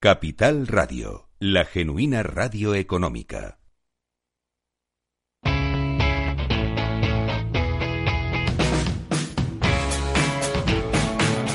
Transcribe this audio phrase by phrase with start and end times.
[0.00, 3.60] Capital Radio, la genuina radio económica.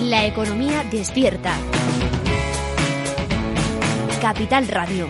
[0.01, 1.57] La economía despierta.
[4.21, 5.07] Capital Radio.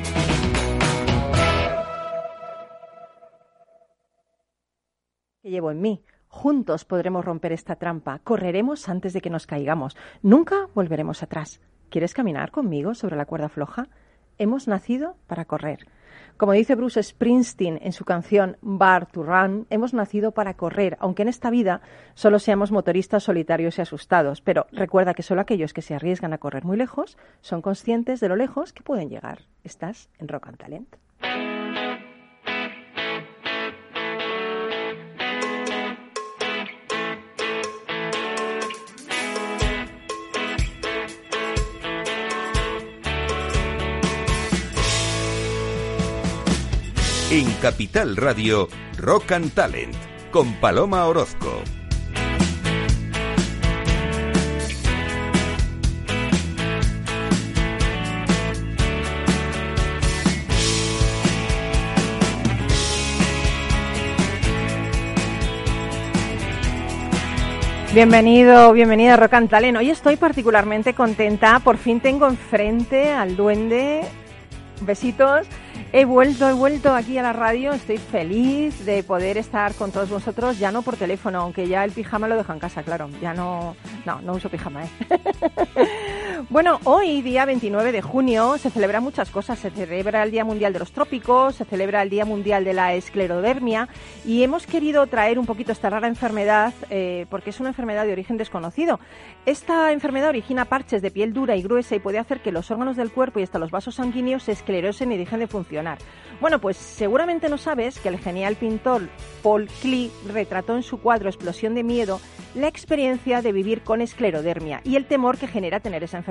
[5.42, 6.04] que llevo en mí.
[6.32, 8.20] Juntos podremos romper esta trampa.
[8.24, 9.98] Correremos antes de que nos caigamos.
[10.22, 11.60] Nunca volveremos atrás.
[11.90, 13.88] ¿Quieres caminar conmigo sobre la cuerda floja?
[14.38, 15.88] Hemos nacido para correr.
[16.38, 21.24] Como dice Bruce Springsteen en su canción Bar to Run, hemos nacido para correr, aunque
[21.24, 21.82] en esta vida
[22.14, 24.40] solo seamos motoristas solitarios y asustados.
[24.40, 28.30] Pero recuerda que solo aquellos que se arriesgan a correr muy lejos son conscientes de
[28.30, 29.48] lo lejos que pueden llegar.
[29.64, 31.09] Estás en Rock and Talent.
[47.40, 49.96] En Capital Radio, Rock and Talent,
[50.30, 51.62] con Paloma Orozco.
[67.94, 69.78] Bienvenido, bienvenida Rock and Talent.
[69.78, 71.60] Hoy estoy particularmente contenta.
[71.60, 74.02] Por fin tengo enfrente al duende.
[74.82, 75.48] Besitos.
[75.92, 80.10] He vuelto, he vuelto aquí a la radio, estoy feliz de poder estar con todos
[80.10, 83.34] vosotros, ya no por teléfono, aunque ya el pijama lo dejo en casa, claro, ya
[83.34, 84.90] no, no, no uso pijama, ¿eh?
[86.48, 90.72] bueno, hoy, día 29 de junio, se celebran muchas cosas, se celebra el Día Mundial
[90.72, 93.90] de los Trópicos, se celebra el Día Mundial de la Esclerodermia
[94.26, 98.14] y hemos querido traer un poquito esta rara enfermedad eh, porque es una enfermedad de
[98.14, 99.00] origen desconocido.
[99.46, 102.96] Esta enfermedad origina parches de piel dura y gruesa y puede hacer que los órganos
[102.96, 105.98] del cuerpo y hasta los vasos sanguíneos se esclerosen y dejen de funcionar.
[106.40, 109.10] Bueno, pues seguramente no sabes que el genial pintor
[109.44, 112.22] Paul Klee retrató en su cuadro Explosión de Miedo
[112.56, 116.29] la experiencia de vivir con esclerodermia y el temor que genera tener esa enfermedad.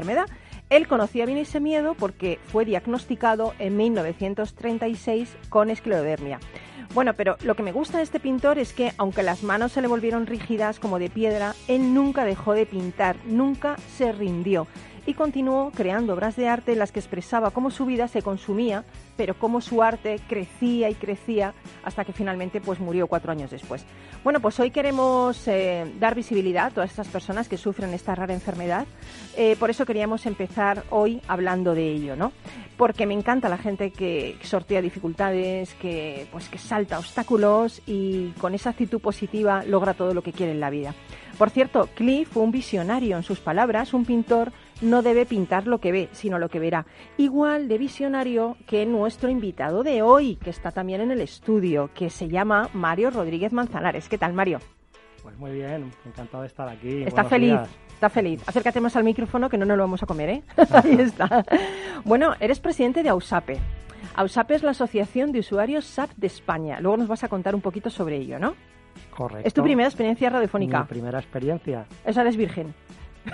[0.71, 6.41] Él conocía bien ese miedo porque fue diagnosticado en 1936 con esclerodermia.
[6.95, 9.83] Bueno, pero lo que me gusta de este pintor es que, aunque las manos se
[9.83, 14.67] le volvieron rígidas como de piedra, él nunca dejó de pintar, nunca se rindió
[15.09, 18.85] y continuó creando obras de arte en las que expresaba cómo su vida se consumía,
[19.17, 23.87] pero cómo su arte crecía y crecía hasta que finalmente pues murió cuatro años después.
[24.23, 28.35] Bueno, pues hoy queremos eh, dar visibilidad a todas estas personas que sufren esta rara
[28.35, 28.87] enfermedad.
[29.35, 32.33] Eh, por eso queríamos empezar hoy hablando de ello, ¿no?
[32.77, 38.55] Porque me encanta la gente que sortea dificultades, que pues que salta obstáculos y con
[38.55, 40.95] esa actitud positiva logra todo lo que quiere en la vida.
[41.39, 45.79] Por cierto, Cliff fue un visionario en sus palabras, un pintor no debe pintar lo
[45.79, 46.87] que ve, sino lo que verá.
[47.17, 52.11] Igual de visionario que nuestro invitado de hoy, que está también en el estudio, que
[52.11, 54.09] se llama Mario Rodríguez Manzanares.
[54.09, 54.59] ¿Qué tal, Mario?
[55.23, 57.03] Pues muy bien, encantado de estar aquí.
[57.03, 57.51] Está Buenos feliz.
[57.51, 57.69] días.
[57.95, 58.43] Está feliz.
[58.47, 60.43] Acércate más al micrófono que no nos lo vamos a comer, ¿eh?
[60.73, 61.45] Ahí está.
[62.05, 63.59] Bueno, eres presidente de AUSAPE.
[64.15, 66.79] AUSAPE es la Asociación de Usuarios SAP de España.
[66.81, 68.55] Luego nos vas a contar un poquito sobre ello, ¿no?
[69.11, 69.47] Correcto.
[69.47, 70.83] Es tu primera experiencia radiofónica.
[70.83, 72.73] Mi primera experiencia, Esa eres virgen.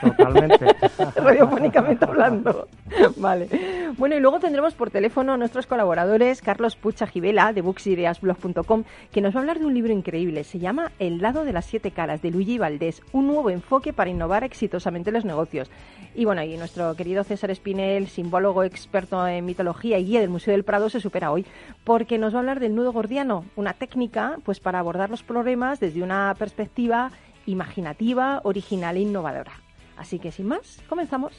[0.00, 0.66] Totalmente.
[1.16, 2.68] radiofónicamente hablando.
[3.16, 3.48] Vale.
[3.96, 9.20] Bueno, y luego tendremos por teléfono a nuestros colaboradores, Carlos Pucha Givela, de booksideasblog.com, que
[9.20, 10.44] nos va a hablar de un libro increíble.
[10.44, 14.10] Se llama El lado de las siete caras, de Luigi Valdés, un nuevo enfoque para
[14.10, 15.70] innovar exitosamente los negocios.
[16.14, 20.52] Y bueno, y nuestro querido César Espinel, simbólogo experto en mitología y guía del Museo
[20.52, 21.44] del Prado, se supera hoy,
[21.84, 25.80] porque nos va a hablar del nudo gordiano, una técnica pues para abordar los problemas
[25.80, 27.10] desde una perspectiva
[27.46, 29.63] imaginativa, original e innovadora.
[29.96, 31.32] Así que sin más, comenzamos.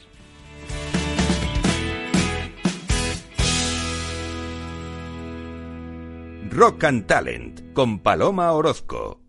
[6.50, 9.25] Rock and Talent, con Paloma Orozco.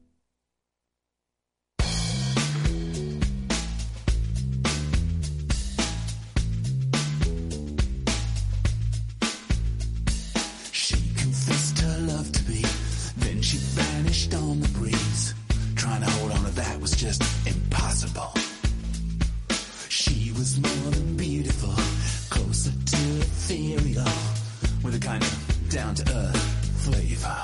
[25.77, 26.43] Down to earth
[26.81, 27.37] flavor.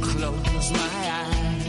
[0.00, 1.59] Close my eyes.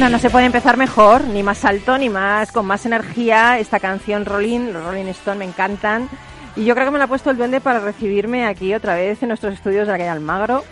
[0.00, 3.58] Bueno, no se puede empezar mejor, ni más alto, ni más con más energía.
[3.58, 6.08] Esta canción Rolling, los Rolling Stone me encantan.
[6.56, 9.22] Y yo creo que me la ha puesto el duende para recibirme aquí otra vez
[9.22, 10.64] en nuestros estudios de la calle Almagro.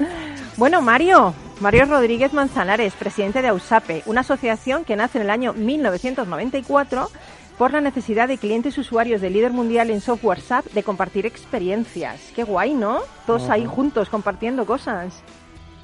[0.56, 5.52] Bueno, Mario, Mario Rodríguez Manzanares, presidente de AUSAPE, una asociación que nace en el año
[5.52, 7.10] 1994
[7.58, 12.18] por la necesidad de clientes usuarios del líder mundial en software SAP de compartir experiencias.
[12.34, 13.00] Qué guay, ¿no?
[13.26, 15.22] Todos ahí juntos compartiendo cosas.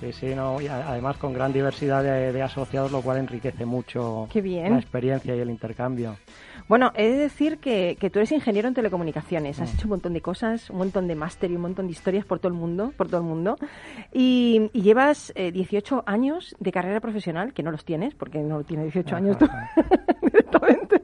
[0.04, 4.28] Sí, sí, no, y además con gran diversidad de, de asociados, lo cual enriquece mucho
[4.30, 4.72] Qué bien.
[4.72, 6.16] la experiencia y el intercambio.
[6.68, 10.12] Bueno, he de decir que, que tú eres ingeniero en telecomunicaciones, has hecho un montón
[10.12, 12.92] de cosas, un montón de máster y un montón de historias por todo el mundo,
[12.96, 13.56] por todo el mundo,
[14.12, 18.62] y, y llevas eh, 18 años de carrera profesional, que no los tienes, porque no
[18.62, 19.46] tienes 18 años tú.
[20.22, 21.00] directamente,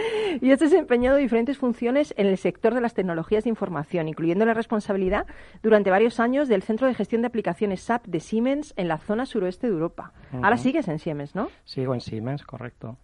[0.40, 4.54] y has desempeñado diferentes funciones en el sector de las tecnologías de información, incluyendo la
[4.54, 5.26] responsabilidad
[5.62, 9.26] durante varios años del Centro de Gestión de Aplicaciones SAP de Siemens en la zona
[9.26, 10.12] suroeste de Europa.
[10.32, 11.48] Ahora sigues en Siemens, ¿no?
[11.64, 12.96] Sigo en Siemens, correcto.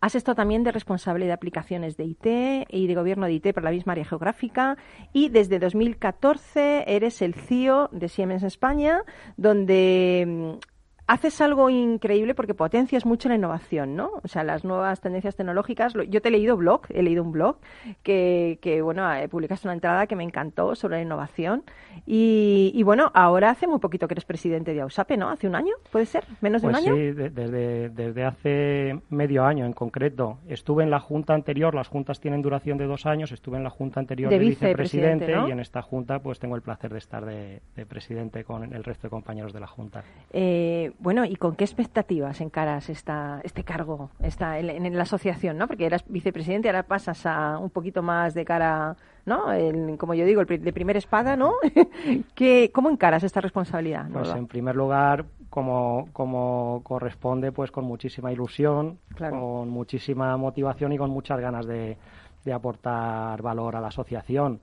[0.00, 3.66] Has estado también de responsable de aplicaciones de IT y de gobierno de IT para
[3.66, 4.76] la misma área geográfica
[5.12, 9.02] y desde 2014 eres el CEO de Siemens España,
[9.36, 10.71] donde mm,
[11.12, 14.10] haces algo increíble porque potencias mucho la innovación, ¿no?
[14.22, 15.92] O sea, las nuevas tendencias tecnológicas.
[16.08, 17.56] Yo te he leído blog, he leído un blog
[18.02, 21.64] que, que bueno, eh, publicaste una entrada que me encantó sobre la innovación
[22.06, 25.28] y, y, bueno, ahora hace muy poquito que eres presidente de AUSAPE, ¿no?
[25.28, 25.74] ¿Hace un año?
[25.90, 26.24] ¿Puede ser?
[26.40, 26.94] ¿Menos de Pues un año?
[26.96, 30.38] sí, de- desde, desde hace medio año en concreto.
[30.48, 33.70] Estuve en la junta anterior, las juntas tienen duración de dos años, estuve en la
[33.70, 35.48] junta anterior De de, vicepresidente, vicepresidente ¿no?
[35.48, 38.82] y en esta junta pues tengo el placer de estar de, de presidente con el
[38.84, 40.02] resto de compañeros de la junta.
[40.32, 45.58] Eh, bueno, ¿y con qué expectativas encaras esta, este cargo esta, en, en la asociación?
[45.58, 45.66] ¿no?
[45.66, 48.96] Porque eras vicepresidente, ahora pasas a un poquito más de cara,
[49.26, 49.52] ¿no?
[49.52, 51.54] El- como yo digo, el de primera espada, ¿no?
[52.34, 54.06] ¿Qué, ¿Cómo encaras esta responsabilidad?
[54.12, 59.38] Pues en primer lugar, como, como corresponde, pues con muchísima ilusión, Claro.
[59.40, 61.96] con muchísima motivación y con muchas ganas de,
[62.44, 64.60] de aportar valor a la asociación.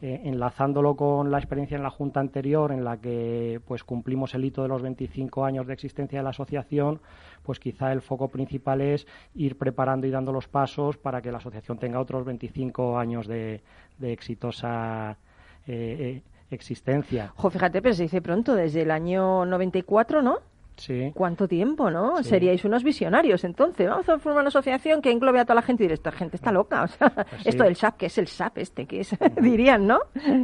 [0.00, 4.44] Eh, enlazándolo con la experiencia en la junta anterior, en la que pues cumplimos el
[4.44, 7.00] hito de los 25 años de existencia de la asociación,
[7.42, 11.38] pues quizá el foco principal es ir preparando y dando los pasos para que la
[11.38, 13.60] asociación tenga otros 25 años de,
[14.00, 15.18] exitosa
[15.66, 17.32] eh, eh, existencia.
[17.34, 20.38] Jo, fíjate, pero se dice pronto, desde el año 94, ¿no?
[20.78, 21.12] Sí.
[21.14, 22.16] ¿Cuánto tiempo, no?
[22.18, 22.24] Sí.
[22.30, 23.88] Seríais unos visionarios, entonces.
[23.88, 26.36] Vamos a formar una asociación que englobe a toda la gente y diré, esta gente
[26.36, 26.84] está loca.
[26.84, 28.86] O sea, Pues esto del SAP, ¿qué es el SAP este?
[28.86, 29.14] ¿Qué es?
[29.42, 29.98] Dirían, ¿no?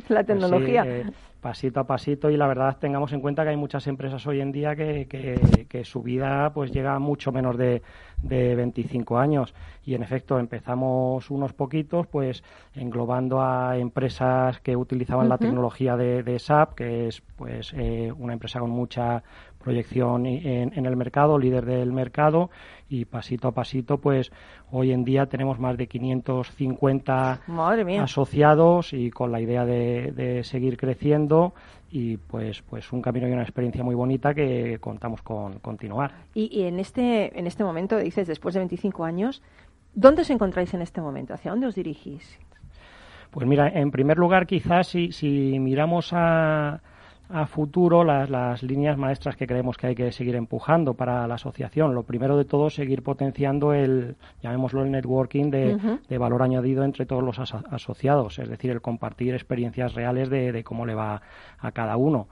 [0.08, 0.84] La Pues tecnología.
[0.86, 1.04] eh,
[1.40, 4.50] pasito a pasito y la verdad tengamos en cuenta que hay muchas empresas hoy en
[4.50, 7.82] día que, que- que su vida pues llega a mucho menos de,
[8.22, 9.52] de 25 años
[9.84, 12.42] y en efecto empezamos unos poquitos pues
[12.74, 18.32] englobando a empresas que utilizaban la tecnología de, de SAP que es pues eh, una
[18.32, 19.22] empresa con mucha
[19.64, 22.50] proyección en, en el mercado, líder del mercado
[22.88, 24.30] y pasito a pasito pues
[24.70, 28.02] hoy en día tenemos más de 550 Madre mía.
[28.02, 31.54] asociados y con la idea de, de seguir creciendo
[31.90, 36.12] y pues pues un camino y una experiencia muy bonita que contamos con continuar.
[36.34, 39.42] Y, y en este en este momento, dices, después de 25 años,
[39.94, 41.34] ¿dónde os encontráis en este momento?
[41.34, 42.38] ¿Hacia dónde os dirigís?
[43.30, 46.80] Pues mira, en primer lugar quizás si, si miramos a,
[47.28, 51.34] a futuro las, las líneas maestras que creemos que hay que seguir empujando para la
[51.34, 51.94] asociación.
[51.94, 55.76] Lo primero de todo, seguir potenciando el, llamémoslo el networking de,
[56.08, 60.52] de valor añadido entre todos los aso- asociados, es decir, el compartir experiencias reales de,
[60.52, 61.22] de cómo le va
[61.58, 62.28] a cada uno.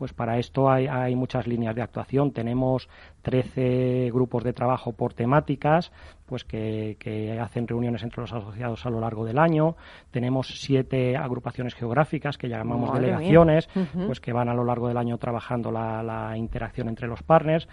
[0.00, 2.32] Pues para esto hay, hay muchas líneas de actuación.
[2.32, 2.88] Tenemos
[3.20, 5.92] 13 grupos de trabajo por temáticas,
[6.24, 9.76] pues que, que hacen reuniones entre los asociados a lo largo del año.
[10.10, 13.68] Tenemos siete agrupaciones geográficas que llamamos Madre delegaciones,
[14.06, 17.68] pues que van a lo largo del año trabajando la, la interacción entre los partners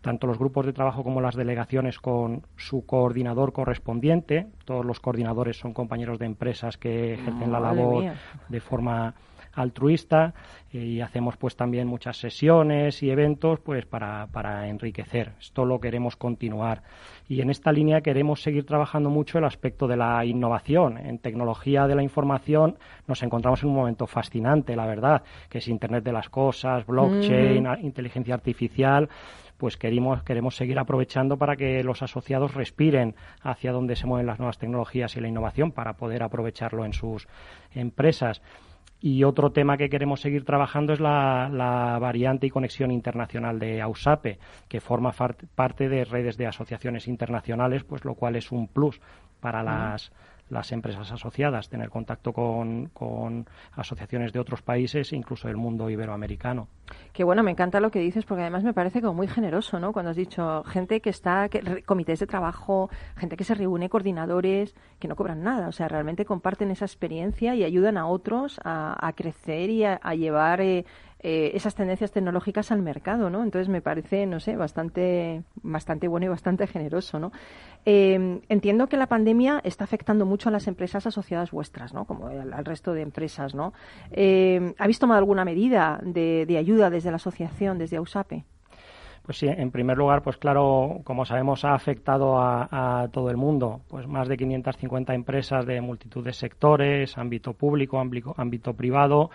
[0.00, 4.48] tanto los grupos de trabajo como las delegaciones con su coordinador correspondiente.
[4.64, 8.16] Todos los coordinadores son compañeros de empresas que ejercen la labor mía.
[8.48, 9.14] de forma
[9.54, 10.34] altruista
[10.72, 15.32] eh, y hacemos pues también muchas sesiones y eventos pues para, para enriquecer.
[15.40, 16.82] Esto lo queremos continuar.
[17.28, 20.98] Y en esta línea queremos seguir trabajando mucho el aspecto de la innovación.
[20.98, 25.68] En tecnología de la información nos encontramos en un momento fascinante, la verdad, que es
[25.68, 27.84] Internet de las Cosas, blockchain, Mm.
[27.84, 29.08] inteligencia artificial
[29.58, 34.40] pues queremos, queremos seguir aprovechando para que los asociados respiren hacia donde se mueven las
[34.40, 37.28] nuevas tecnologías y la innovación para poder aprovecharlo en sus
[37.72, 38.42] empresas.
[39.04, 43.82] Y otro tema que queremos seguir trabajando es la, la variante y conexión internacional de
[43.82, 49.00] AUSAPE, que forma parte de redes de asociaciones internacionales, pues lo cual es un plus
[49.40, 50.12] para las,
[50.52, 56.68] las empresas asociadas, tener contacto con, con asociaciones de otros países, incluso del mundo iberoamericano.
[57.14, 59.92] Que bueno, me encanta lo que dices porque además me parece como muy generoso, ¿no?
[59.92, 64.74] Cuando has dicho gente que está, que, comités de trabajo, gente que se reúne, coordinadores,
[64.98, 69.12] que no cobran nada, o sea, realmente comparten esa experiencia y ayudan a otros a,
[69.16, 70.84] crecer y a, llevar eh,
[71.22, 73.44] eh, esas tendencias tecnológicas al mercado, ¿no?
[73.44, 77.30] Entonces me parece, no sé, bastante, bastante bueno y bastante generoso, ¿no?
[77.84, 82.06] Eh, entiendo que la pandemia está afectando mucho a las empresas asociadas vuestras, ¿no?
[82.06, 83.72] Como al, resto de empresas, ¿no?
[84.10, 88.44] Eh, ¿Habéis tomado alguna medida de, ayuda desde la asociación, desde AUSAPE?
[89.22, 93.80] Pues sí, en primer lugar, pues claro, como sabemos, ha afectado a, todo el mundo.
[93.88, 98.04] Pues más de 550 empresas de multitud de sectores, ámbito público,
[98.36, 99.30] ámbito privado,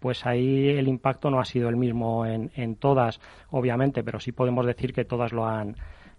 [0.00, 3.20] pues ahí el impacto no ha sido el mismo en, en todas,
[3.50, 5.76] obviamente, pero sí podemos decir que todas lo han,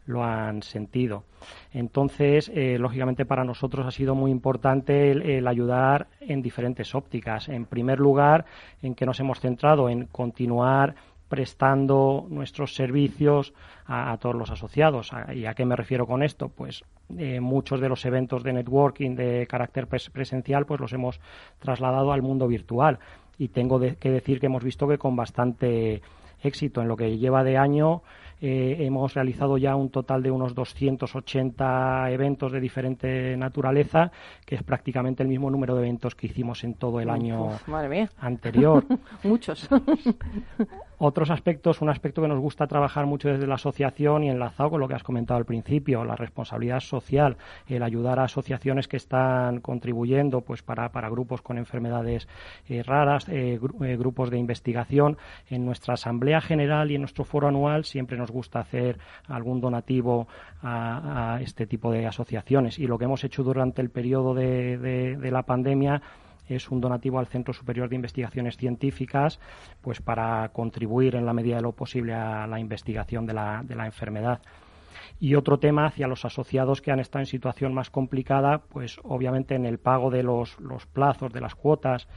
[0.09, 1.23] lo han sentido.
[1.71, 7.47] Entonces, eh, lógicamente para nosotros ha sido muy importante el, ayudar en diferentes ópticas.
[7.47, 8.45] En primer lugar,
[8.81, 10.95] en que nos hemos centrado en continuar
[11.27, 13.53] prestando nuestros servicios
[13.85, 15.11] a, todos los asociados.
[15.31, 16.49] ¿Y a qué me refiero con esto?
[16.49, 16.83] Pues
[17.19, 21.19] eh, muchos de los eventos de networking de carácter presencial pues los hemos
[21.59, 22.97] trasladado al mundo virtual
[23.39, 26.01] y tengo que decir que hemos visto que con bastante
[26.43, 28.03] éxito en lo que lleva de año
[28.41, 34.11] eh, hemos realizado ya un total de unos 280 eventos de diferente naturaleza,
[34.45, 37.49] que es prácticamente el mismo número de eventos que hicimos en todo el año
[38.19, 38.85] anterior.
[39.23, 39.67] Muchos.
[41.01, 44.81] Otros aspectos, un aspecto que nos gusta trabajar mucho desde la asociación y enlazado con
[44.81, 47.37] lo que has comentado al principio, la responsabilidad social,
[47.67, 52.27] el ayudar a asociaciones que están contribuyendo pues para, para grupos con enfermedades
[52.67, 55.17] eh, raras, eh, eh, grupos de investigación.
[55.49, 60.27] En nuestra Asamblea General y en nuestro foro anual siempre nos gusta hacer algún donativo
[60.61, 65.31] a, este tipo de asociaciones y lo que hemos hecho durante el periodo de, de
[65.31, 66.01] la pandemia
[66.49, 69.39] es un donativo al Centro Superior de Investigaciones Científicas,
[69.81, 73.75] pues para contribuir en la medida de lo posible a la investigación de la, de
[73.75, 74.41] la enfermedad.
[75.19, 79.55] Y otro tema hacia los asociados que han estado en situación más complicada, pues obviamente
[79.55, 82.07] en el pago de los, los plazos, de las cuotas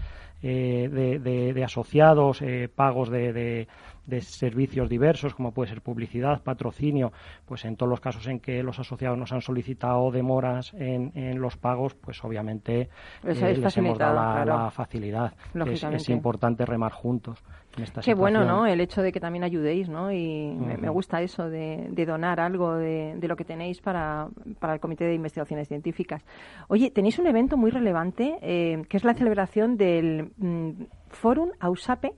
[0.44, 3.68] eh, de, de, asociados, eh, pagos de,
[4.06, 7.12] de servicios diversos, como puede ser publicidad, patrocinio,
[7.46, 11.40] pues en todos los casos en que los asociados nos han solicitado demoras en, en
[11.40, 12.88] los pagos, pues obviamente
[13.24, 15.32] eh, les hemos dado la, facilidad.
[15.66, 17.42] Es, importante remar juntos.
[17.76, 18.66] En esta Qué bueno, ¿no?
[18.66, 20.12] El hecho de que también ayudéis, ¿no?
[20.12, 24.28] Y me, gusta eso de, donar algo de, lo que tenéis para,
[24.58, 26.22] para, el Comité de Investigaciones Científicas.
[26.68, 30.70] Oye, tenéis un evento muy relevante eh, que es la celebración del mm,
[31.08, 32.12] Fórum AUSAPE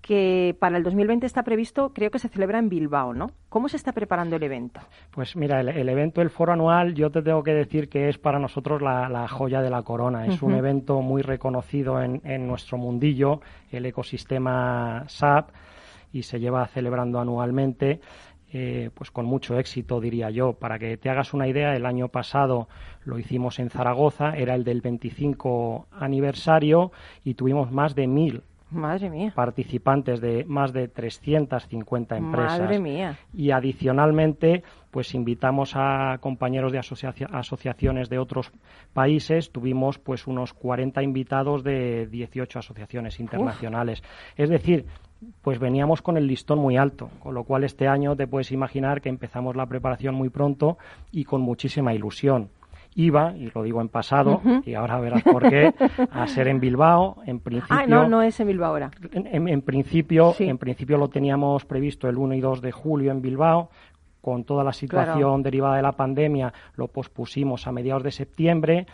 [0.00, 3.30] que para el 2020 está previsto, creo que se celebra en Bilbao, ¿no?
[3.48, 4.80] ¿Cómo se está preparando el evento?
[5.10, 8.38] Pues mira, el, evento, el foro anual, yo te tengo que decir que es para
[8.38, 10.26] nosotros la, joya de la corona.
[10.26, 13.40] Es un evento muy reconocido en, nuestro mundillo,
[13.70, 15.50] el ecosistema SAP,
[16.12, 18.00] y se lleva celebrando anualmente.
[18.52, 20.54] Eh, pues con mucho éxito, diría yo.
[20.54, 22.68] Para que te hagas una idea, el año pasado
[23.04, 26.90] lo hicimos en Zaragoza, era el del 25 aniversario
[27.22, 29.32] y tuvimos más de mil Madre mía.
[29.34, 32.60] participantes de más de 350 empresas.
[32.60, 33.18] Madre mía.
[33.34, 38.52] Y adicionalmente, pues invitamos a compañeros de asociaciones de otros
[38.92, 39.50] países.
[39.50, 44.02] Tuvimos pues unos 40 invitados de 18 asociaciones internacionales.
[44.36, 44.86] Es decir,
[45.42, 49.00] pues veníamos con el listón muy alto, con lo cual este año te puedes imaginar
[49.00, 50.78] que empezamos la preparación muy pronto
[51.12, 52.50] y con muchísima ilusión
[53.04, 55.74] iba, y lo digo en pasado, y ahora verás por qué,
[56.10, 57.16] a ser en Bilbao.
[57.26, 58.90] En principio, ah, no, no es en Bilbao ahora.
[59.12, 63.70] En, principio, en principio lo teníamos previsto el 1 y 2 de julio en Bilbao.
[64.20, 68.86] Con toda la situación derivada de la pandemia, lo pospusimos a mediados de septiembre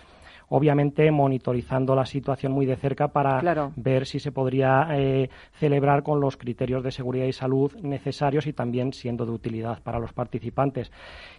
[0.48, 3.40] obviamente monitorizando la situación muy de cerca para
[3.76, 8.52] ver si se podría eh, celebrar con los criterios de seguridad y salud necesarios y
[8.52, 10.92] también siendo de utilidad para los participantes.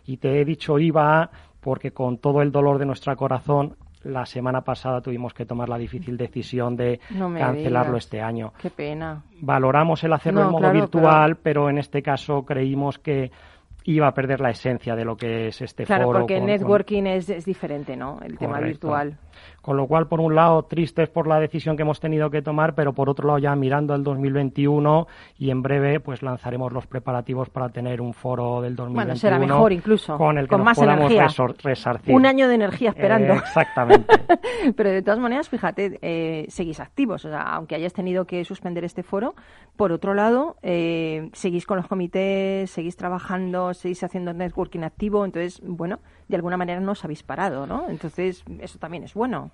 [0.05, 1.29] Y te he dicho IVA
[1.61, 5.77] porque con todo el dolor de nuestro corazón la semana pasada tuvimos que tomar la
[5.77, 8.53] difícil decisión de cancelarlo este año.
[8.61, 9.23] Qué pena.
[9.41, 13.31] Valoramos el hacerlo en modo virtual, pero en este caso creímos que
[13.87, 15.97] iba a perder la esencia de lo que es este foro.
[15.97, 18.19] Claro, porque networking es, es, diferente, ¿no?
[18.21, 19.17] El tema virtual.
[19.61, 22.75] Con lo cual, por un lado, tristes por la decisión que hemos tenido que tomar,
[22.75, 27.49] pero por otro lado, ya mirando al 2021 y en breve, pues lanzaremos los preparativos
[27.49, 28.93] para tener un foro del 2021.
[28.93, 30.17] Bueno, será mejor incluso.
[30.17, 31.27] Con el que más energía.
[31.63, 32.13] resarcir.
[32.13, 33.33] Un año de energía esperando.
[33.33, 34.13] Eh, exactamente.
[34.75, 37.25] pero de todas maneras, fíjate, eh, seguís activos.
[37.25, 39.35] O sea, aunque hayas tenido que suspender este foro,
[39.75, 45.25] por otro lado, eh, seguís con los comités, seguís trabajando, seguís haciendo networking activo.
[45.25, 47.89] Entonces, bueno, de alguna manera nos habéis parado, ¿no?
[47.89, 49.51] Entonces, eso también es bueno.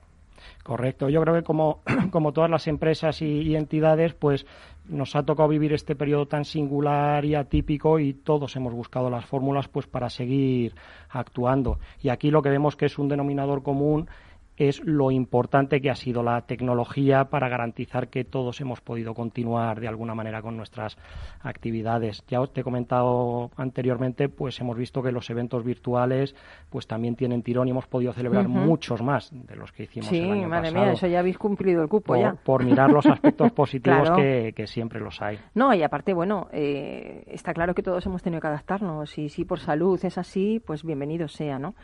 [0.64, 1.10] Correcto.
[1.10, 4.46] Yo creo que como, como todas las empresas y, y, entidades, pues
[4.86, 9.26] nos ha tocado vivir este periodo tan singular y atípico y todos hemos buscado las
[9.26, 10.76] fórmulas pues para seguir
[11.10, 11.80] actuando.
[12.02, 14.10] Y aquí lo que vemos que es un denominador común
[14.58, 19.80] es lo importante que ha sido la tecnología para garantizar que todos hemos podido continuar
[19.80, 20.98] de alguna manera con nuestras
[21.42, 22.24] actividades.
[22.28, 26.36] Ya os te he comentado anteriormente, pues hemos visto que los eventos virtuales
[26.70, 28.66] pues también tienen tirón y hemos podido celebrar uh -huh.
[28.66, 30.86] muchos más de los que hicimos sí, el año madre pasado.
[30.86, 32.34] mía, eso ya habéis cumplido el cupo por, ya.
[32.34, 34.16] Por mirar los aspectos positivos claro.
[34.16, 35.40] que, que, siempre los hay.
[35.56, 39.46] No, y aparte, bueno, eh, está claro que todos hemos tenido que adaptarnos y si
[39.46, 41.76] por salud es así, pues bienvenido sea, ¿no?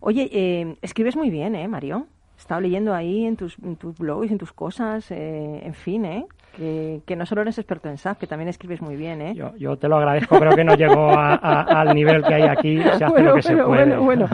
[0.00, 2.06] Oye, eh, escribes muy bien, ¿eh, Mario?
[2.38, 6.04] He estado leyendo ahí en tus, en tus blogs, en tus cosas, eh, en fin,
[6.04, 6.24] ¿eh?
[6.56, 9.34] Que, que, no solo eres experto en SAP, que también escribes muy bien, ¿eh?
[9.34, 12.42] Yo, yo te lo agradezco, creo que no llego a, a, al nivel que hay
[12.42, 13.84] aquí, se hace bueno, lo que pero, se puede.
[13.84, 14.28] Bueno, bueno,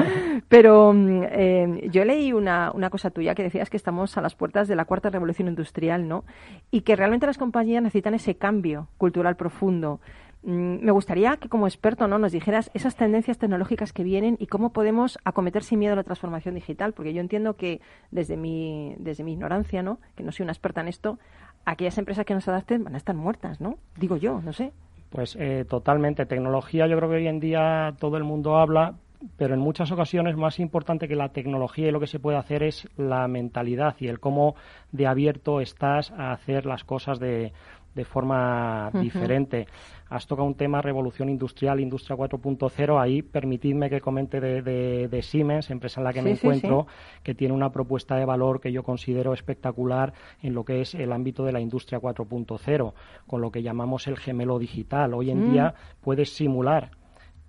[0.49, 4.69] pero eh, yo leí una, una cosa tuya que decías que estamos a las puertas
[4.69, 6.25] de la cuarta revolución industrial, ¿no?
[6.71, 10.01] Y que realmente las compañías necesitan ese cambio cultural profundo.
[10.45, 14.47] Mm, me gustaría que como experto no nos dijeras esas tendencias tecnológicas que vienen y
[14.47, 17.81] cómo podemos acometer sin miedo la transformación digital, porque yo entiendo que
[18.11, 19.99] desde mi, desde mi ignorancia, ¿no?
[20.15, 21.19] que no soy una experta en esto,
[21.65, 23.79] aquellas empresas que no se adapten van a estar muertas, ¿no?
[23.97, 24.73] Digo yo, no sé.
[25.09, 26.27] Pues eh, totalmente.
[26.27, 28.97] Tecnología, yo creo que hoy en día todo el mundo habla,
[29.39, 32.63] pero en muchas ocasiones más importante que la tecnología y lo que se puede hacer
[32.63, 34.57] es la mentalidad y el cómo
[34.93, 37.53] de abierto estás a hacer las cosas de,
[37.95, 39.01] de forma uh -huh.
[39.01, 39.67] diferente.
[40.09, 43.01] Has tocado un tema revolución industrial, industria 4.0.
[43.01, 46.87] Ahí permitidme que comente de, de, de, Siemens, empresa en la que sí, me encuentro,
[46.89, 47.21] sí.
[47.23, 50.13] que tiene una propuesta de valor que yo considero espectacular
[50.43, 52.93] en lo que es el ámbito de la industria 4.0,
[53.27, 55.15] con lo que llamamos el gemelo digital.
[55.15, 55.53] Hoy en mm.
[55.53, 56.91] día puedes simular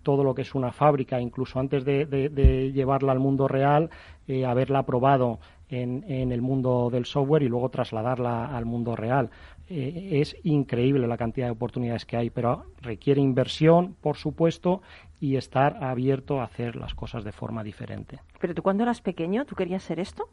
[0.06, 3.90] todo lo que es una fábrica, incluso antes de, de, de llevarla al mundo real,
[4.28, 9.32] eh, haberla probado en, en, el mundo del software y luego trasladarla al mundo real.
[9.68, 14.82] Eh, es increíble la cantidad de oportunidades que hay, pero requiere inversión, por supuesto,
[15.20, 18.20] y estar abierto a hacer las cosas de forma diferente.
[18.40, 20.30] Pero tú cuando eras pequeño, ¿tú querías ser esto,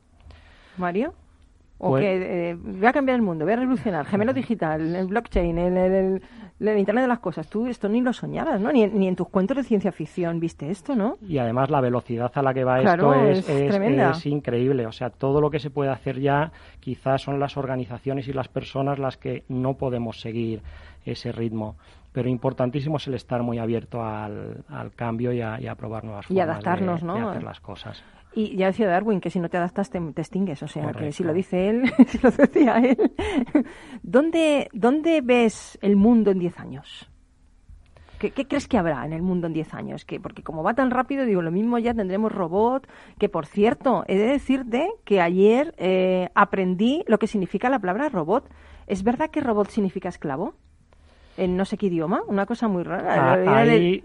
[0.76, 1.14] Mario?
[1.84, 5.08] O pues, que eh, voy a cambiar el mundo, voy a revolucionar, gemelo digital, el
[5.08, 6.22] blockchain, el, el, el,
[6.60, 7.48] el, Internet de las cosas.
[7.48, 8.70] Tú esto ni lo soñabas, ¿no?
[8.70, 11.16] Ni, ni, en tus cuentos de ciencia ficción viste esto, ¿no?
[11.26, 14.86] Y además la velocidad a la que va claro, esto es, es, es, es, increíble.
[14.86, 18.46] O sea, todo lo que se puede hacer ya quizás son las organizaciones y las
[18.46, 20.62] personas las que no podemos seguir
[21.04, 21.74] ese ritmo
[22.12, 26.04] pero importantísimo es el estar muy abierto al, al cambio y a, y a, probar
[26.04, 27.14] nuevas formas y adaptarnos, de, ¿no?
[27.14, 28.04] de hacer las cosas.
[28.34, 31.04] Y ya decía Darwin que si no te adaptas te, te extingues, o sea, Correcto.
[31.04, 33.12] que si lo dice él, si lo decía él.
[34.02, 37.08] ¿Dónde, ¿Dónde ves el mundo en 10 años?
[38.18, 40.04] ¿Qué, ¿Qué, crees que habrá en el mundo en 10 años?
[40.04, 44.04] Que, porque como va tan rápido, digo, lo mismo ya tendremos robot, que por cierto,
[44.06, 48.48] he de decirte que ayer eh, aprendí lo que significa la palabra robot.
[48.86, 50.54] ¿Es verdad que robot significa esclavo?
[51.36, 53.32] en no sé qué idioma, una cosa muy rara.
[53.32, 54.04] Ah, ahí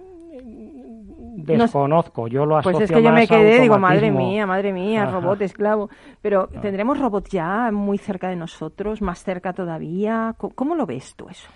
[1.37, 5.03] desconozco, yo lo asocio Pues es que yo me quedé, digo, madre mía, madre mía,
[5.03, 5.11] Ajá.
[5.19, 5.89] robot, esclavo.
[6.21, 10.33] Pero ¿tendremos robot ya muy cerca de nosotros, más cerca todavía?
[10.37, 11.47] ¿Cómo, cómo lo ves tú eso?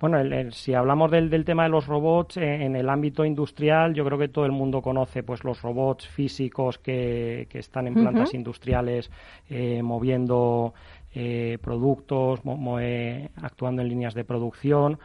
[0.00, 3.24] Bueno, el, el, si hablamos del, del, tema de los robots eh, en el ámbito
[3.24, 7.88] industrial, yo creo que todo el mundo conoce pues los robots físicos que, que están
[7.88, 9.10] en plantas industriales
[9.50, 10.72] eh, moviendo
[11.12, 15.00] eh, productos, mo- mo- eh, actuando en líneas de producción.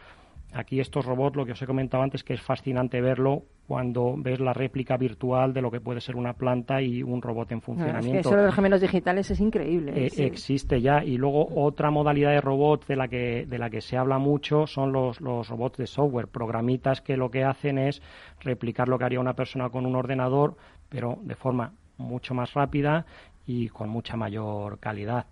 [0.56, 4.40] Aquí estos robots, lo que os he comentado antes, que es fascinante verlo cuando ves
[4.40, 7.60] la réplica virtual de lo que puede ser una planta y un robot en Ah,
[7.60, 8.12] Es funcionamiento.
[8.12, 10.06] que eso de los gemelos digitales es increíble.
[10.06, 10.24] Eh, sí.
[10.24, 13.98] existe ya y luego otra modalidad de robot de la que de la que se
[13.98, 18.02] habla mucho son los, los robots de software programitas que lo que hacen es
[18.42, 20.56] replicar lo que haría una persona con un ordenador
[20.90, 23.06] pero de forma mucho más rápida
[23.48, 25.26] y con mucha mayor calidad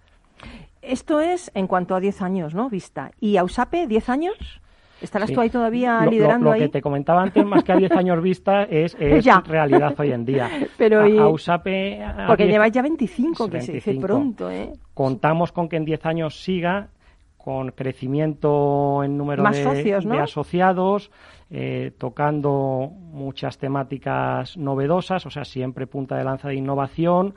[0.82, 2.70] Esto es en cuanto a 10 años, ¿no?
[2.70, 3.12] Vista.
[3.20, 4.61] ¿Y Ausape, 10 años?
[5.02, 5.34] ¿Estarás Sí.
[5.36, 6.60] tú ahí todavía Lo- lo, liderando lo ahí?
[6.62, 8.96] que te comentaba antes más que a 10 años vista es,
[9.48, 13.62] realidad hoy en día Pero A- y- Ausape a Porque 10 lleváis ya 25, que
[13.62, 14.08] se dice 25.
[14.08, 14.74] pronto, ¿eh?
[14.94, 16.90] Contamos con que en 10 años siga
[17.38, 20.14] con crecimiento en número Más de, socios, ¿no?
[20.16, 21.10] de asociados,
[21.50, 27.34] eh, tocando muchas temáticas novedosas, o sea, siempre punta de lanza de innovación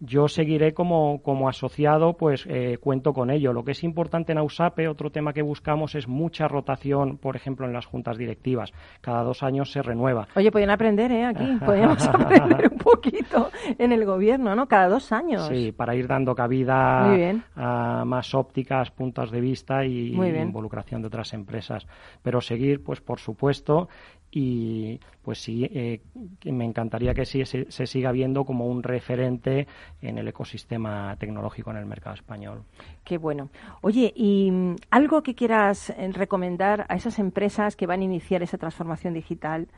[0.00, 3.52] yo seguiré como, como asociado, pues eh, cuento con ello.
[3.52, 7.66] Lo que es importante en AUSAPE, otro tema que buscamos es mucha rotación, por ejemplo,
[7.66, 8.72] en las juntas directivas.
[9.00, 10.28] Cada dos años se renueva.
[10.36, 11.24] Oye, pueden aprender, ¿eh?
[11.24, 14.66] Aquí, podemos aprender un poquito en el gobierno, ¿no?
[14.66, 15.46] Cada dos años.
[15.48, 17.14] Sí, para ir dando cabida
[17.56, 21.86] a más ópticas, puntos de vista y involucración de otras empresas.
[22.22, 23.88] Pero seguir, pues por supuesto,
[24.36, 26.00] y pues sí, eh,
[26.44, 29.68] me encantaría que sí, se, siga viendo como un referente
[30.02, 32.64] en el ecosistema tecnológico en el mercado español.
[33.04, 33.48] Qué bueno.
[33.80, 38.42] Oye, ¿y mm, algo que quieras eh, recomendar a esas empresas que van a iniciar
[38.42, 39.68] esa transformación digital?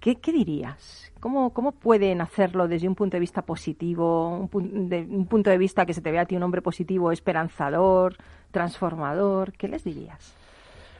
[0.00, 1.12] ¿Qué, dirías?
[1.20, 5.58] ¿Cómo, ¿Cómo, pueden hacerlo desde un punto de vista positivo, un, de, un punto de
[5.58, 8.16] vista que se te vea a ti un hombre positivo, esperanzador,
[8.50, 9.52] transformador?
[9.52, 10.34] ¿Qué les dirías?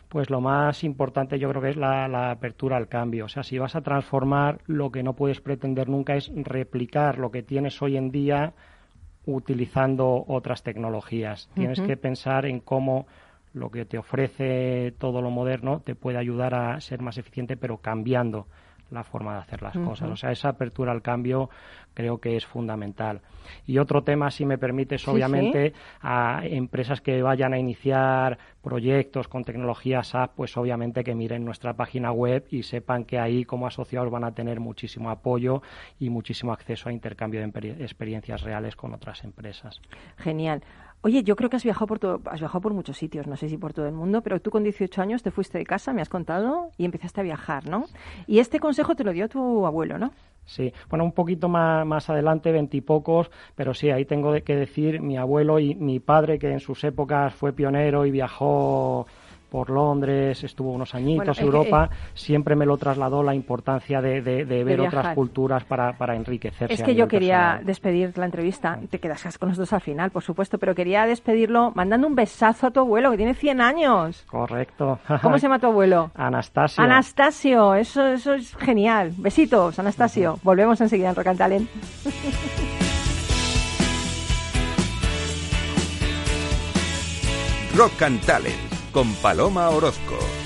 [0.09, 3.27] Pues lo más importante yo creo que es la, apertura al cambio.
[3.27, 7.31] O sea, si vas a transformar, lo que no puedes pretender nunca es replicar lo
[7.31, 8.55] que tienes hoy en día
[9.25, 11.51] utilizando otras tecnologías.
[11.55, 13.07] Tienes que pensar en cómo
[13.53, 17.79] lo que te ofrece todo lo moderno te puede ayudar a ser más eficiente, pero
[17.79, 18.47] cambiando
[18.91, 20.11] la forma de hacer las cosas.
[20.11, 21.51] O sea, esa apertura al cambio
[21.97, 23.23] creo que es fundamental.
[23.67, 29.45] Y otro tema, si me permites, obviamente, a empresas que vayan a iniciar proyectos con
[29.45, 34.11] tecnología SAP, pues obviamente que miren nuestra página web y sepan que ahí como asociados
[34.11, 35.63] van a tener muchísimo apoyo
[35.99, 39.81] y muchísimo acceso a intercambio de experiencias reales con otras empresas.
[40.19, 40.63] Genial.
[41.01, 43.49] Oye, yo creo que has viajado por todo, has viajado por muchos sitios, no sé
[43.49, 46.03] si por todo el mundo, pero tú con 18 años te fuiste de casa, me
[46.03, 47.85] has contado, y empezaste a viajar, ¿no?
[48.27, 50.11] Y este consejo te lo dio tu abuelo, ¿no?
[50.47, 55.01] Sí, bueno, un poquito más, más adelante, veintipocos, pero sí, ahí tengo que decir.
[55.01, 59.07] Mi abuelo y mi padre, que en sus épocas fue pionero y viajó
[59.51, 64.81] por Londres, estuvo unos añitos, en Europa, siempre me lo trasladó la importancia de, ver
[64.81, 66.75] otras culturas para, para enriquecerse.
[66.75, 70.59] Es que yo quería despedir la entrevista, te quedas con nosotros al final, por supuesto,
[70.59, 74.25] pero quería despedirlo mandando un besazo a tu abuelo, que tiene 100 años.
[74.29, 74.99] Correcto.
[75.23, 76.11] ¿Cómo se llama tu abuelo?
[76.15, 76.83] Anastasio.
[76.83, 79.13] Anastasio, eso, eso es genial.
[79.17, 80.39] Besitos, Anastasio.
[80.43, 81.71] Volvemos enseguida en Rock and Talent.
[87.77, 88.66] Rock and Talent
[88.97, 90.46] con Paloma Orozco.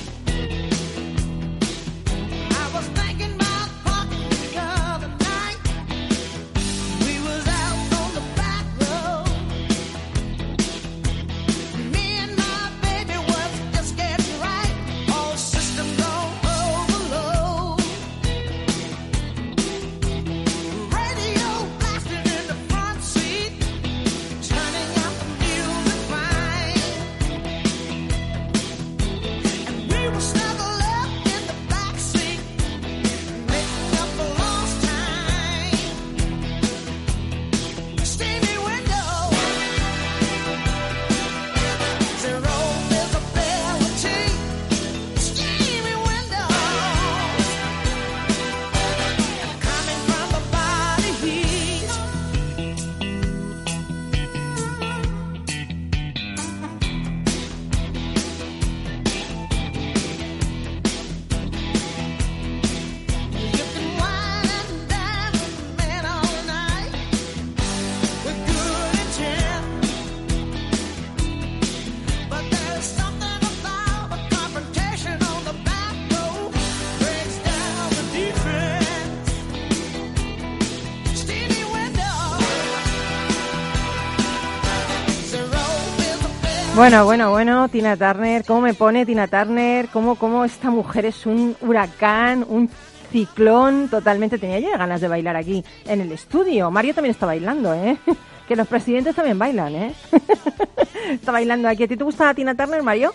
[86.81, 89.87] Bueno, bueno, bueno, Tina Turner, ¿cómo me pone Tina Turner?
[89.89, 92.71] ¿Cómo, cómo esta mujer es un huracán, un
[93.11, 94.39] ciclón totalmente?
[94.39, 96.71] Tenía yo ganas de bailar aquí en el estudio.
[96.71, 97.97] Mario también está bailando, ¿eh?
[98.47, 99.93] Que los presidentes también bailan, ¿eh?
[101.11, 101.83] está bailando aquí.
[101.83, 103.13] ¿A ti te gusta Tina Turner, Mario?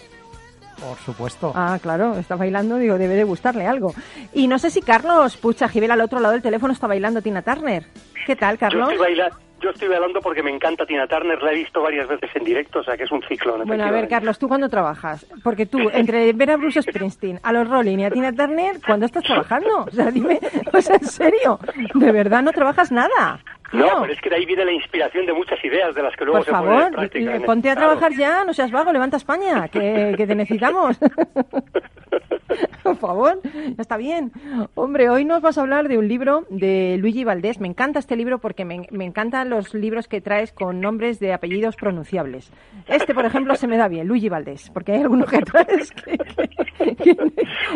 [0.78, 1.50] Por supuesto.
[1.56, 3.92] Ah, claro, está bailando, digo, debe de gustarle algo.
[4.32, 7.42] Y no sé si Carlos Pucha Gibel al otro lado del teléfono está bailando Tina
[7.42, 7.84] Turner.
[8.26, 8.92] ¿Qué tal, Yo Carlos?
[8.92, 12.30] estoy, baila- yo estoy bailando porque me encanta Tina Turner, la he visto varias veces
[12.34, 13.62] en directo, o sea que es un ciclón.
[13.66, 14.08] Bueno, a ver.
[14.08, 15.26] Carlos, ¿tú cuándo trabajas?
[15.42, 19.06] Porque tú, entre ver a Bruce Springsteen, a los Rolling y a Tina Turner, ¿cuándo
[19.06, 19.84] estás trabajando?
[19.86, 20.38] O sea, dime,
[20.72, 21.58] o sea, en serio,
[21.94, 23.40] ¿de verdad no trabajas nada?
[23.72, 26.24] No, pero es que de ahí viene la inspiración de muchas ideas de las que
[26.24, 27.34] luego por se ponen favor, en práctica.
[27.36, 27.88] en- ponte a claro.
[27.98, 30.96] trabajar ya, no seas vago, levanta España, que, que te necesitamos.
[32.86, 33.40] Por favor,
[33.78, 34.32] está bien.
[34.74, 37.60] Hombre, hoy nos vas a hablar de un libro de Luigi Valdés.
[37.60, 41.32] Me encanta este libro porque me, me encantan los libros que traes con nombres de
[41.32, 42.52] apellidos pronunciables.
[42.86, 46.16] Este, por ejemplo, se me da bien, Luigi Valdés, porque hay algunos que traes que...
[46.16, 47.16] que- que-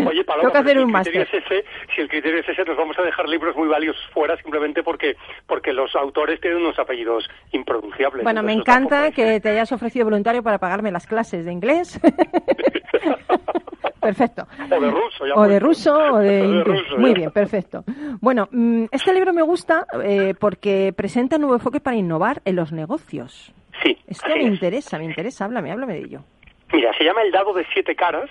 [0.06, 1.22] Oye, Paloma, hacer si un el criterio máster.
[1.22, 4.36] es ese, si el criterio es ese, nos vamos a dejar libros muy valiosos fuera
[4.36, 8.22] simplemente porque porque los autores tienen unos apellidos impronunciables.
[8.22, 12.00] Bueno, me encanta que te hayas ofrecido voluntario para pagarme las clases de inglés.
[14.00, 14.46] Perfecto.
[14.70, 17.16] O de ruso, ya O de ruso o de ruso, Muy ya.
[17.16, 17.84] bien, perfecto.
[18.20, 22.56] Bueno, mm, este libro me gusta eh, porque presenta un nuevo enfoque para innovar en
[22.56, 23.52] los negocios.
[23.82, 24.46] Sí, Esto me es.
[24.48, 25.44] interesa, me interesa.
[25.44, 26.20] Háblame, háblame de ello.
[26.72, 28.30] Mira, se llama El dado de siete caras,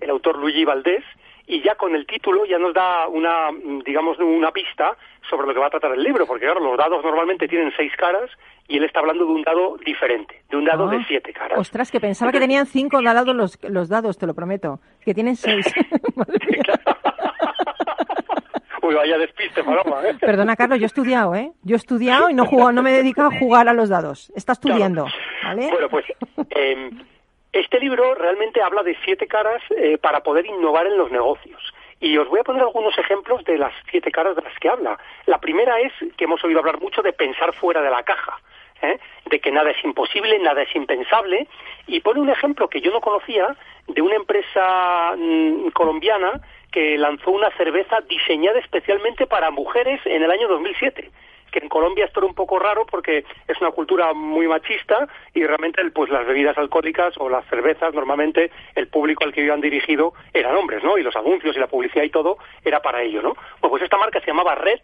[0.00, 1.04] el autor Luigi Valdés,
[1.46, 4.96] y ya con el título ya nos da una, mm, digamos, una pista
[5.28, 7.92] sobre lo que va a tratar el libro, porque claro, los dados normalmente tienen seis
[7.96, 8.30] caras
[8.68, 10.96] y él está hablando de un dado diferente, de un dado Ah.
[10.96, 11.58] de siete caras.
[11.58, 14.80] Ostras, que pensaba que tenían cinco dados los, los dados, te lo prometo.
[15.04, 15.66] Que tienen seis.
[18.82, 20.14] Uy, vaya despiste, Paloma, ¿eh?
[20.20, 21.50] Perdona, Carlos, yo he estudiado, ¿eh?
[21.62, 24.30] Yo he estudiado y no, juego, no me he dedicado a jugar a los dados.
[24.36, 25.06] Está estudiando,
[25.42, 25.68] ¿vale?
[25.72, 26.04] Bueno, pues
[26.50, 26.90] eh,
[27.60, 31.72] este libro realmente habla de siete caras eh, para poder innovar en los negocios.
[32.00, 34.98] Y os voy a poner algunos ejemplos de las siete caras de las que habla.
[35.24, 38.38] La primera es que hemos oído hablar mucho de pensar fuera de la caja,
[38.82, 38.98] ¿eh?
[39.24, 41.48] de que nada es imposible, nada es impensable.
[41.86, 43.56] Y pone un ejemplo que yo no conocía
[43.88, 46.40] de una empresa mm, colombiana
[46.70, 51.10] que lanzó una cerveza diseñada especialmente para mujeres en el año 2007
[51.56, 55.42] que en Colombia esto era un poco raro porque es una cultura muy machista y
[55.42, 60.12] realmente pues las bebidas alcohólicas o las cervezas normalmente el público al que iban dirigido
[60.34, 60.98] eran hombres, ¿no?
[60.98, 63.34] Y los anuncios y la publicidad y todo era para ello, ¿no?
[63.60, 64.82] Bueno, pues esta marca se llamaba Reds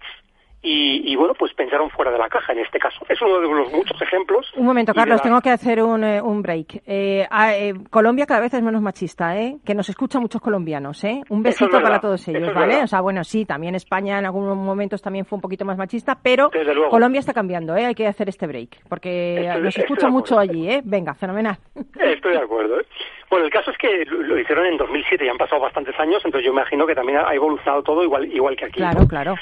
[0.63, 3.05] y, y, bueno, pues pensaron fuera de la caja en este caso.
[3.09, 4.51] Es uno de los muchos ejemplos.
[4.57, 6.83] Un momento, y Carlos, la- tengo que hacer un, eh, un break.
[6.87, 9.57] Eh, ah, eh, Colombia cada vez es menos machista, ¿eh?
[9.65, 11.21] Que nos escuchan muchos colombianos, ¿eh?
[11.31, 12.67] Un es besito para todos ellos, es ¿vale?
[12.69, 12.85] verdad.
[12.85, 16.17] O sea, bueno, sí, también España en algunos momentos también fue un poquito más machista,
[16.23, 16.51] pero.
[16.91, 17.87] Colombia está cambiando, ¿eh?
[17.87, 20.81] Hay que hacer este break, porque Estoy- nos escucha mucho allí, ¿eh?
[20.85, 21.57] Venga, fenomenal.
[21.99, 22.81] Estoy de acuerdo.
[22.81, 22.87] ¿eh?
[23.31, 26.45] Bueno, el caso es que lo, hicieron en 2007, ya han pasado bastantes años, entonces
[26.47, 28.75] yo imagino que también ha evolucionado todo igual, igual que aquí.
[28.77, 29.09] Claro, ¿no?
[29.09, 29.35] claro.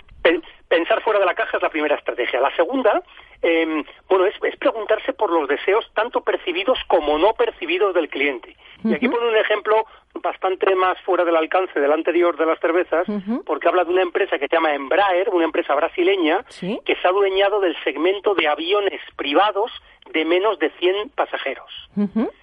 [0.71, 2.41] Pensar fuera de la caja es la primera estrategia.
[2.41, 3.03] La segunda,
[3.43, 8.57] eh, bueno, es, es preguntarse por los deseos tanto percibidos como no percibidos del cliente.
[8.85, 9.85] Y aquí pone un ejemplo
[10.23, 13.05] bastante más fuera del alcance del anterior de las cervezas,
[13.45, 16.81] porque habla de una empresa que se llama Embraer, una empresa brasileña, Sí.
[16.85, 19.73] que se ha adueñado del segmento de aviones privados
[20.13, 21.71] de menos de 100 pasajeros.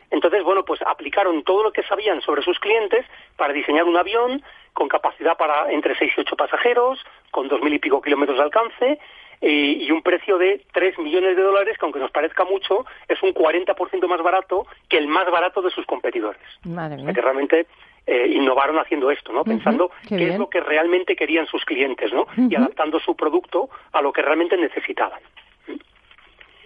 [0.09, 4.41] Entonces, bueno, pues aplicaron todo lo que sabían sobre sus clientes para diseñar un avión
[4.73, 8.43] con capacidad para entre 6 y 8 pasajeros, con dos mil y pico kilómetros de
[8.43, 8.99] alcance
[9.41, 13.21] eh, y un precio de 3 millones de dólares, que aunque nos parezca mucho, es
[13.21, 16.41] un 40% más barato que el más barato de sus competidores.
[16.63, 17.67] Madre O sea que realmente
[18.07, 19.43] eh, innovaron haciendo esto, ¿no?
[19.43, 22.25] Pensando qué qué es lo que realmente querían sus clientes, ¿no?
[22.37, 25.19] Y adaptando su producto a lo que realmente necesitaban.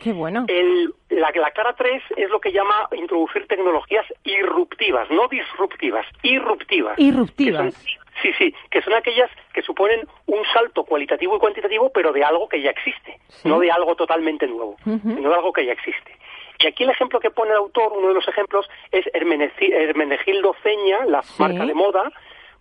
[0.02, 0.46] Qué bueno.
[0.48, 6.98] El- la, la cara 3 es lo que llama introducir tecnologías irruptivas, no disruptivas, irruptivas.
[6.98, 7.74] Irruptivas.
[8.22, 12.48] Sí, sí, que son aquellas que suponen un salto cualitativo y cuantitativo, pero de algo
[12.50, 13.48] que ya existe, Sí.
[13.50, 15.16] no de algo totalmente nuevo, Ujú.
[15.16, 16.18] sino de algo que ya existe.
[16.60, 21.06] Y aquí el ejemplo que pone el autor, uno de los ejemplos, es Hermenegildo Ceña,
[21.06, 21.42] la Sí.
[21.42, 22.12] marca de moda,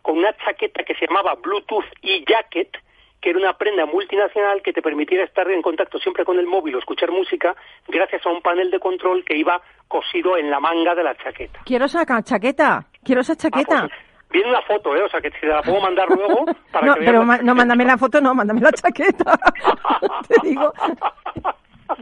[0.02, 2.76] con una chaqueta que se llamaba Bluetooth e-Jacket,
[3.20, 6.74] que era una prenda multinacional que te permitiera estar en contacto siempre con el móvil
[6.76, 7.54] o escuchar música
[7.88, 11.60] gracias a un panel de control que iba cosido en la manga de la chaqueta.
[11.64, 12.86] Quiero esa chaqueta.
[13.04, 13.80] Quiero esa Ah, chaqueta.
[13.80, 13.92] pues,
[14.30, 15.02] viene una foto, ¿eh?
[15.02, 17.84] O sea, que te la puedo mandar luego para no, que pero ma- no, mándame
[17.84, 19.38] la foto, no, mándame la chaqueta.
[20.28, 20.72] Te digo.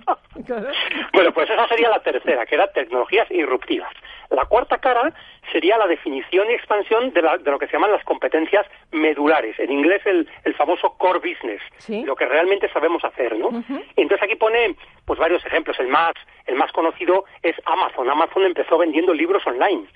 [1.12, 3.90] Bueno, pues esa sería la tercera, que era tecnologías irruptivas.
[4.30, 5.12] La cuarta cara
[5.52, 9.58] sería la definición y expansión de, la- de lo que se llaman las competencias medulares.
[9.58, 12.04] En inglés el, el famoso core business, Sí.
[12.04, 13.48] lo que realmente sabemos hacer, ¿no?
[13.96, 15.78] Entonces aquí pone pues varios ejemplos.
[15.80, 16.12] El más,
[16.46, 18.10] el más conocido es Amazon.
[18.10, 19.86] Amazon empezó vendiendo libros online.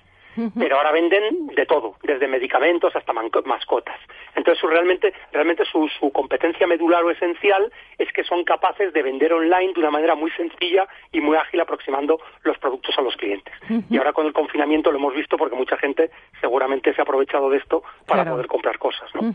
[0.59, 3.99] Pero ahora venden de todo, desde medicamentos hasta mascotas.
[4.35, 9.03] Entonces, su, realmente, realmente su, su competencia medular o esencial es que son capaces de
[9.03, 13.17] vender online de una manera muy sencilla y muy ágil, aproximando los productos a los
[13.17, 13.55] clientes.
[13.91, 17.51] Y ahora con el confinamiento lo hemos visto porque mucha gente seguramente se ha aprovechado
[17.51, 18.37] de esto para Claro.
[18.37, 19.15] poder comprar cosas.
[19.15, 19.35] ¿no?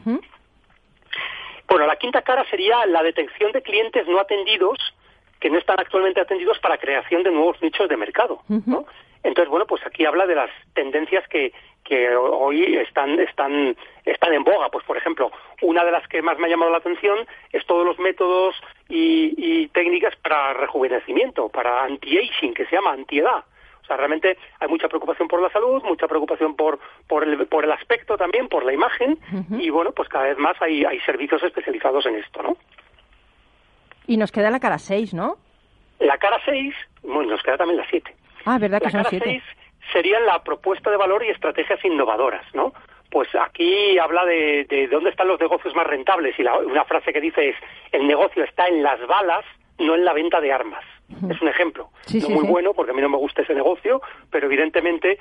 [1.67, 4.77] Bueno, la quinta cara sería la detección de clientes no atendidos
[5.39, 8.41] que no están actualmente atendidos para creación de nuevos nichos de mercado.
[8.47, 8.85] ¿no?
[9.23, 11.51] Entonces, bueno, pues aquí habla de las tendencias que,
[11.83, 13.75] que hoy están, están,
[14.05, 14.69] están en boga.
[14.69, 17.85] Pues, por ejemplo, una de las que más me ha llamado la atención es todos
[17.85, 18.55] los métodos
[18.89, 23.43] y, y técnicas para rejuvenecimiento, para anti-aging, que se llama antiedad.
[23.81, 26.77] O sea, realmente hay mucha preocupación por la salud, mucha preocupación por,
[27.07, 29.17] por, el, por el aspecto también, por la imagen,
[29.57, 32.57] y bueno, pues cada vez más hay, hay servicios especializados en esto, ¿no?
[34.05, 35.37] Y nos queda la cara 6, ¿no?
[35.99, 38.13] La cara 6, bueno, nos queda también la 7.
[38.47, 39.25] Ah, verdad que La son cara 7.
[39.25, 39.43] 6
[39.93, 42.73] sería la propuesta de valor y estrategias innovadoras, ¿no?
[43.09, 47.13] Pues aquí habla de, de dónde están los negocios más rentables y la- una frase
[47.13, 47.55] que dice es
[47.93, 49.45] el negocio está en las balas,
[49.79, 50.83] no en la venta de armas.
[51.29, 51.89] Es un ejemplo.
[52.01, 52.51] Sí, no sí, muy sí.
[52.51, 55.17] bueno porque a mí no me gusta ese negocio, pero evidentemente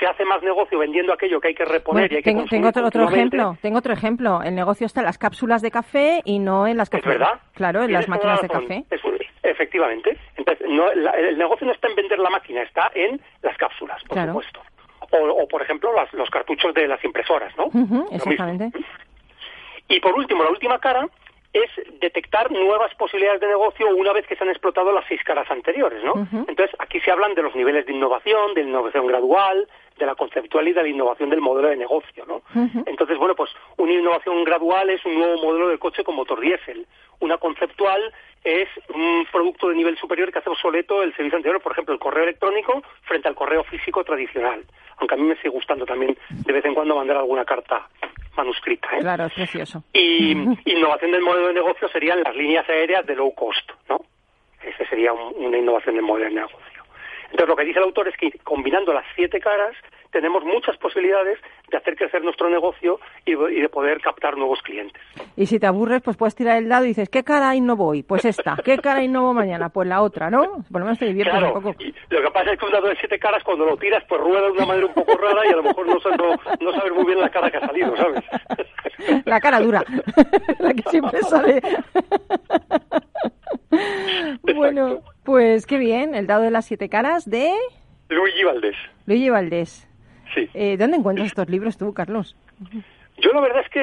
[0.00, 2.40] se hace más negocio vendiendo aquello que hay que reponer Bueno, y hay que tengo,
[2.40, 4.42] consumir tengo otro, ejemplo, tengo otro ejemplo.
[4.42, 7.10] El negocio está en las cápsulas de café y no en las Es café.
[7.10, 7.40] verdad.
[7.54, 8.84] Claro, en las máquinas de café.
[8.90, 9.00] Es
[9.50, 10.16] efectivamente.
[10.36, 14.02] Entonces, no, la- el negocio no está en vender la máquina, está en las cápsulas,
[14.04, 14.32] por Claro.
[14.32, 14.60] supuesto.
[15.10, 17.70] O, o, por ejemplo, las- los cartuchos de las impresoras, ¿no?
[18.12, 18.70] Exactamente.
[19.88, 21.06] Y por último, la última cara
[21.52, 25.50] es detectar nuevas posibilidades de negocio una vez que se han explotado las seis caras
[25.50, 26.28] anteriores, ¿no?
[26.46, 29.66] Entonces, aquí se hablan de los niveles de innovación, de innovación gradual,
[29.98, 32.42] de la conceptual y de la innovación del modelo de negocio, ¿no?
[32.86, 36.86] Entonces, bueno, pues una innovación gradual es un nuevo modelo de coche con motor diésel.
[37.20, 38.12] Una conceptual
[38.44, 42.00] es un producto de nivel superior que hace obsoleto el servicio anterior, por ejemplo, el
[42.00, 44.64] correo electrónico frente al correo físico tradicional.
[44.98, 47.88] Aunque a mí me sigue gustando también de vez en cuando mandar alguna carta
[48.38, 48.88] manuscrita.
[48.96, 49.00] ¿eh?
[49.00, 49.84] Claro, es precioso.
[49.92, 50.32] Y
[50.64, 54.00] innovación del modelo de negocio serían las líneas aéreas de low cost, ¿no?
[54.62, 56.77] Ese sería un- una innovación del modelo de negocio.
[57.30, 59.74] Entonces, lo que dice el autor es que combinando las siete caras
[60.10, 61.38] tenemos muchas posibilidades
[61.70, 65.02] de hacer crecer nuestro negocio y, y de poder captar nuevos clientes.
[65.36, 68.02] Y si te aburres, pues puedes tirar el dado y dices, ¿qué cara innovo hoy?
[68.02, 68.56] Pues esta.
[68.64, 69.68] ¿Qué cara innovo mañana?
[69.68, 70.64] Pues la otra, ¿no?
[70.72, 71.82] Por lo menos te diviertes Claro, un poco.
[71.82, 74.18] y lo que pasa es que un dado de siete caras, cuando lo tiras, pues
[74.22, 76.92] rueda de una manera un poco rara y a lo mejor no, no, no sabes
[76.94, 78.24] muy bien la cara que ha salido, ¿sabes?
[79.26, 79.84] La cara dura,
[80.58, 81.60] la que siempre sale.
[84.54, 87.52] bueno, pues qué bien, el dado de las siete caras de
[88.08, 88.76] Luigi Valdés,
[89.06, 89.88] Luigi Valdés.
[90.34, 90.48] sí.
[90.54, 92.36] Eh, ¿Dónde encuentras estos libros tú, Carlos?
[93.18, 93.82] Yo la verdad es que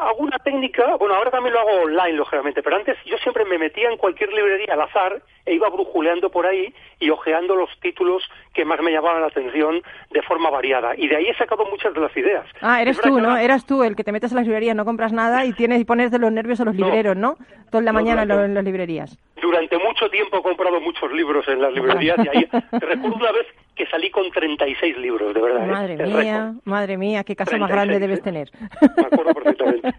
[0.00, 3.58] hago una técnica, bueno, ahora también lo hago online, lógicamente, pero antes yo siempre me
[3.58, 8.22] metía en cualquier librería al azar e iba brujuleando por ahí y ojeando los títulos
[8.52, 10.94] que más me llamaban la atención de forma variada.
[10.96, 12.44] Y de ahí he sacado muchas de las ideas.
[12.60, 13.36] Ah, eres tú, ¿no?
[13.36, 15.84] Eras tú el que te metes a las librerías, no compras nada y tienes y
[15.84, 17.36] pones de los nervios a los libreros, ¿no?
[17.70, 19.18] Toda la No, mañana en las librerías.
[19.40, 23.46] Durante mucho tiempo he comprado muchos libros en las librerías y ahí recuerdo una vez
[23.74, 25.64] que salí con 36 libros, de verdad.
[25.64, 25.66] ¿eh?
[25.70, 28.22] Madre mía, madre mía, qué casa más 36, grande debes ¿eh?
[28.22, 28.50] tener.
[28.96, 29.94] Me acuerdo perfectamente.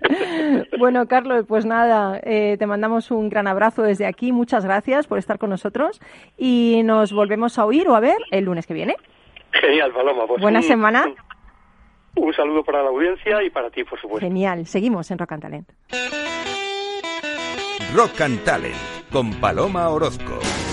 [0.77, 4.31] bueno, Carlos, pues nada, eh, te mandamos un gran abrazo desde aquí.
[4.33, 6.01] Muchas gracias por estar con nosotros
[6.37, 8.95] y nos volvemos a oír o a ver el lunes que viene.
[9.53, 10.27] Genial, Paloma.
[10.27, 11.05] Pues Buena un- semana.
[12.15, 14.25] Un, un saludo para la audiencia y para ti, por supuesto.
[14.27, 15.69] Genial, seguimos en Rock and Talent.
[17.95, 20.68] Rock and Talent con Paloma Orozco.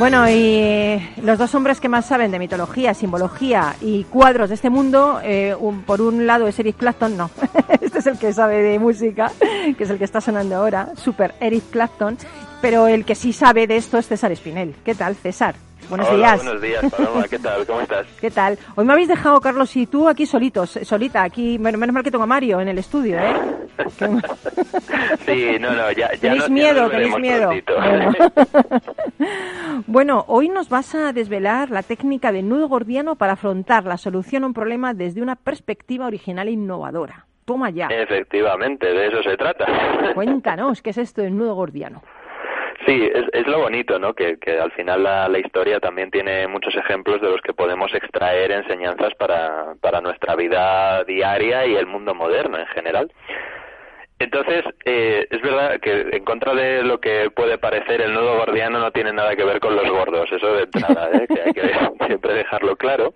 [0.00, 4.70] Bueno, y los dos hombres que más saben de mitología, simbología y cuadros de este
[4.70, 7.30] mundo, eh, un- por un lado es Eric Clapton, no,
[7.82, 9.30] este es el que sabe de música,
[9.76, 12.16] que es el que está sonando ahora, super Eric Clapton,
[12.62, 14.74] pero el que sí sabe de esto es César Espinel.
[14.84, 15.54] ¿Qué tal, César?
[15.88, 16.44] Buenos Hola, días.
[16.44, 17.24] buenos días, Paloma.
[17.28, 17.66] ¿Qué tal?
[17.66, 18.06] ¿Cómo estás?
[18.20, 18.58] ¿Qué tal?
[18.76, 22.24] Hoy me habéis dejado, Carlos, y tú aquí solitos, solita, aquí, menos mal que tengo
[22.24, 23.34] a Mario en el estudio, ¿eh?
[25.26, 27.50] Sí, no, no, ya, ya Tenéis ya miedo, nos tenéis miedo.
[27.66, 28.12] Bueno.
[29.86, 34.44] Bueno, hoy nos vas a desvelar la técnica de nudo gordiano para afrontar la solución
[34.44, 37.26] a un problema desde una perspectiva original e innovadora.
[37.44, 37.86] Toma ya.
[37.86, 39.66] Efectivamente, de eso se trata.
[40.14, 42.02] Cuéntanos, ¿qué es esto del nudo gordiano?
[42.86, 44.14] Sí, es, es lo bonito, ¿no?
[44.14, 47.92] Que, que al final la, la historia también tiene muchos ejemplos de los que podemos
[47.94, 53.12] extraer enseñanzas para, para nuestra vida diaria y el mundo moderno en general.
[54.18, 58.78] Entonces, eh, es verdad que en contra de lo que puede parecer, el nudo gordiano
[58.78, 61.26] no tiene nada que ver con los gordos, eso de entrada, ¿eh?
[61.26, 61.62] que hay que
[62.06, 63.14] siempre dejarlo claro.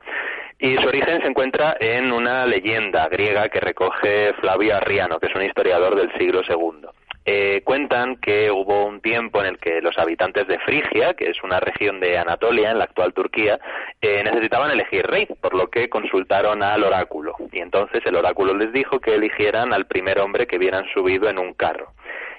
[0.58, 5.34] Y su origen se encuentra en una leyenda griega que recoge Flavio Arriano, que es
[5.34, 6.88] un historiador del siglo II.
[7.26, 11.42] Eh, cuentan que hubo un tiempo en el que los habitantes de Frigia, que es
[11.42, 13.58] una región de Anatolia, en la actual Turquía,
[14.02, 17.34] eh, necesitaban elegir rey, por lo que consultaron al oráculo.
[17.50, 21.38] Y entonces el oráculo les dijo que eligieran al primer hombre que vieran subido en
[21.38, 21.94] un carro.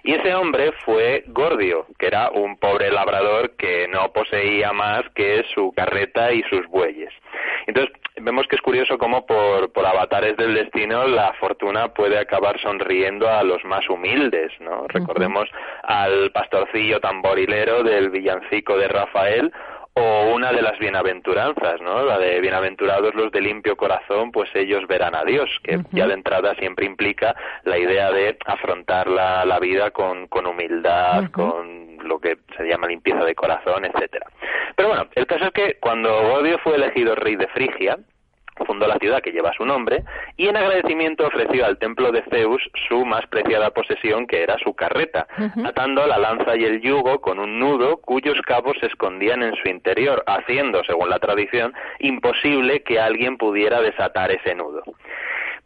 [0.05, 5.43] Y ese hombre fue Gordio, que era un pobre labrador que no poseía más que
[5.55, 7.11] su carreta y sus bueyes.
[7.65, 12.59] Entonces, vemos que es curioso cómo por, por avatares del destino la fortuna puede acabar
[12.59, 14.85] sonriendo a los más humildes, ¿no?
[14.87, 15.49] Recordemos
[15.81, 19.51] al pastorcillo tamborilero del villancico de Rafael
[19.97, 22.03] o una de las bienaventuranzas, ¿no?
[22.03, 26.13] La de bienaventurados los de limpio corazón, pues ellos verán a Dios, que ya de
[26.13, 32.19] entrada siempre implica la idea de afrontar la, la vida con, con humildad, con lo
[32.19, 34.25] que se llama limpieza de corazón, etcétera.
[34.75, 37.97] Pero bueno, el caso es que cuando Godio fue elegido rey de Frigia,
[38.63, 40.03] fundó la ciudad que lleva su nombre
[40.37, 44.73] y en agradecimiento ofreció al templo de Zeus su más preciada posesión que era su
[44.73, 45.27] carreta,
[45.65, 49.67] atando la lanza y el yugo con un nudo cuyos cabos se escondían en su
[49.67, 54.83] interior, haciendo, según la tradición, imposible que alguien pudiera desatar ese nudo.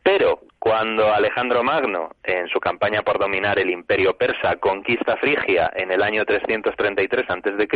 [0.03, 5.91] Pero cuando Alejandro Magno, en su campaña por dominar el imperio persa, conquista Frigia en
[5.91, 7.67] el año 333 a.C.,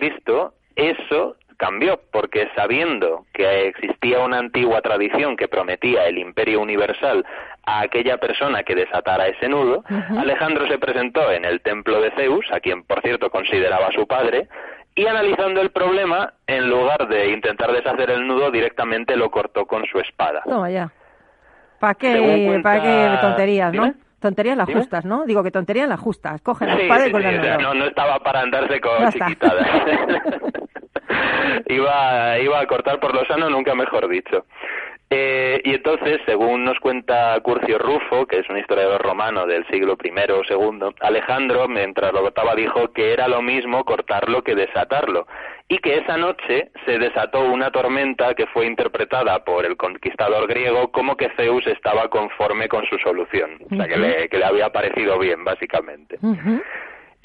[0.76, 7.26] eso cambió, porque sabiendo que existía una antigua tradición que prometía el imperio universal
[7.66, 9.84] a aquella persona que desatara ese nudo,
[10.18, 14.48] Alejandro se presentó en el templo de Zeus, a quien por cierto consideraba su padre,
[14.96, 19.86] y analizando el problema, en lugar de intentar deshacer el nudo, directamente lo cortó con
[19.86, 20.42] su espada.
[20.46, 20.92] Toma ya.
[21.80, 23.94] ¿Para qué, cuenta- pa' qué tonterías, no?
[24.20, 24.80] Tonterías las Dime.
[24.80, 25.26] justas, ¿no?
[25.26, 26.42] Digo que tonterías las justas.
[26.42, 29.68] Cogen la Sí, espada y sí, o sea, no, no estaba para andarse con chiquitadas.
[31.68, 34.46] iba, iba a cortar por lo sano, nunca mejor dicho.
[35.16, 39.96] Eh, y entonces, según nos cuenta Curcio Rufo, que es un historiador romano del siglo
[40.04, 45.28] I o II, Alejandro, mientras lo cortaba, dijo que era lo mismo cortarlo que desatarlo,
[45.68, 50.92] y que esa noche se desató una tormenta que fue interpretada por el conquistador griego
[50.92, 54.72] como que Zeus estaba conforme con su solución, o sea, que le, que le había
[54.72, 56.18] parecido bien, básicamente.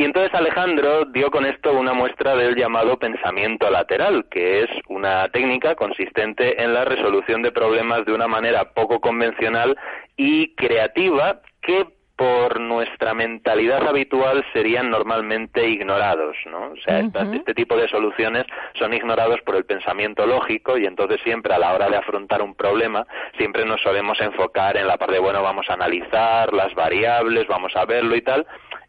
[0.00, 5.28] Y entonces Alejandro dio con esto una muestra del llamado pensamiento lateral, que es una
[5.30, 9.76] técnica consistente en la resolución de problemas de una manera poco convencional
[10.16, 11.88] y creativa que
[12.18, 16.72] por nuestra mentalidad habitual serían normalmente ignorados, ¿no?
[16.72, 16.98] O sea,
[17.32, 18.44] este tipo de soluciones
[18.74, 22.56] son ignorados por el pensamiento lógico y entonces siempre a la hora de afrontar un
[22.56, 27.74] problema siempre nos solemos enfocar en la parte, bueno, vamos a analizar las variables, vamos
[27.76, 28.44] a verlo y tal,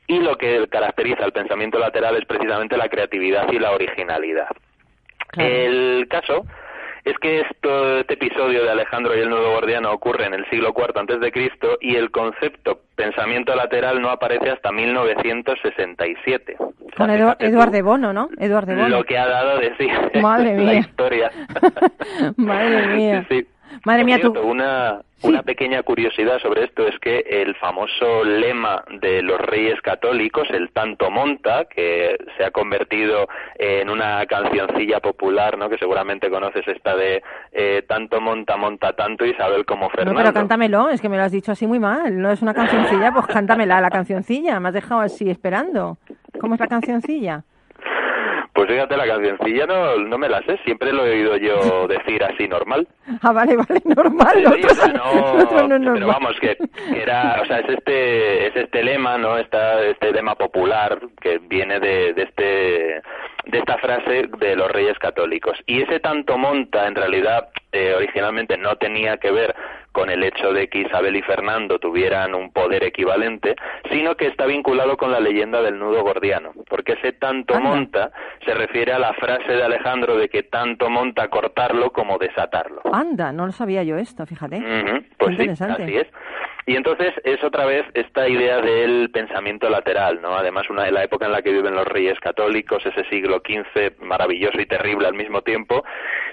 [0.10, 4.50] y lo que caracteriza el pensamiento lateral es precisamente la creatividad y la originalidad.
[5.38, 6.46] El caso
[7.06, 10.74] es que esto, este episodio de Alejandro y el nudo gordiano ocurre en el siglo
[10.76, 16.56] IV antes de Cristo y el concepto pensamiento lateral no aparece hasta 1967.
[16.60, 18.30] O sea, Con Edu- Eduard de Bono, ¿no?
[18.38, 18.90] Eduard de Bono.
[18.90, 19.88] Lo que ha dado de sí
[20.22, 20.80] Madre la mía.
[20.80, 21.32] historia.
[22.36, 23.26] Madre mía.
[23.30, 23.48] Sí.
[23.86, 29.22] Madre mía, tú- Una, una pequeña curiosidad sobre esto es que el famoso lema de
[29.22, 35.70] los reyes católicos, el tanto monta, que se ha convertido en una cancioncilla popular, ¿no?
[35.70, 40.20] Que seguramente conoces esta de eh, tanto monta, monta tanto Isabel como No, Fernando.
[40.20, 42.20] pero cántamelo, es que me lo has dicho así muy mal.
[42.20, 44.60] No es una cancioncilla, pues cántamela la cancioncilla.
[44.60, 45.98] Me has dejado así esperando.
[46.40, 47.44] ¿Cómo es la cancioncilla?
[48.60, 52.22] Pues fíjate, la cancioncilla no, no me la sé, siempre lo he oído yo decir
[52.26, 52.86] así normal.
[53.22, 54.34] Ah, vale, vale, normal.
[54.36, 56.04] Sí, o sea, no, no es pero normal.
[56.06, 56.58] vamos, que,
[56.92, 59.38] que era, o sea, es este, es este lema, ¿no?
[59.38, 63.02] Esta, este lema popular que viene de, de este,
[63.46, 65.58] de esta frase de los reyes católicos.
[65.66, 69.56] Y ese tanto monta, en realidad, eh, originalmente no tenía que ver
[69.92, 73.56] con el hecho de que Isabel y Fernando tuvieran un poder equivalente,
[73.92, 77.70] sino que está vinculado con la leyenda del nudo gordiano, porque ese tanto Anda.
[77.70, 78.12] monta
[78.46, 82.82] se refiere a la frase de Alejandro de que tanto monta cortarlo como desatarlo.
[82.94, 84.60] Anda, no lo sabía yo esto, fíjate.
[85.18, 85.84] Pues sí, interesante.
[85.84, 86.08] así es.
[86.66, 90.36] Y entonces es otra vez esta idea del pensamiento lateral, ¿no?
[90.36, 94.02] Además, una de la época en la que viven los reyes católicos, ese siglo XV,
[94.02, 95.84] maravilloso y terrible al mismo tiempo,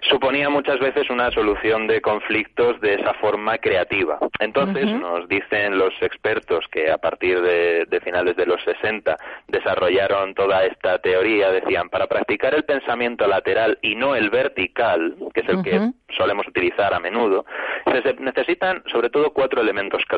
[0.03, 4.19] suponía muchas veces una solución de conflictos de esa forma creativa.
[4.39, 9.17] Entonces, nos dicen los expertos que a partir de, de finales de los 60
[9.49, 15.41] desarrollaron toda esta teoría, decían, para practicar el pensamiento lateral y no el vertical, que
[15.41, 15.81] es el que
[16.17, 17.45] solemos utilizar a menudo,
[17.85, 20.16] se se necesitan sobre todo cuatro elementos clave.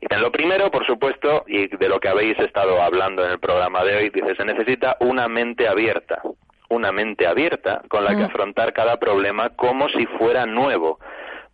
[0.00, 3.38] Y en lo primero, por supuesto, y de lo que habéis estado hablando en el
[3.38, 6.22] programa de hoy, dice, se necesita una mente abierta,
[6.70, 8.26] una mente abierta con la que Mm.
[8.26, 10.98] afrontar cada problema como si fuera nuevo.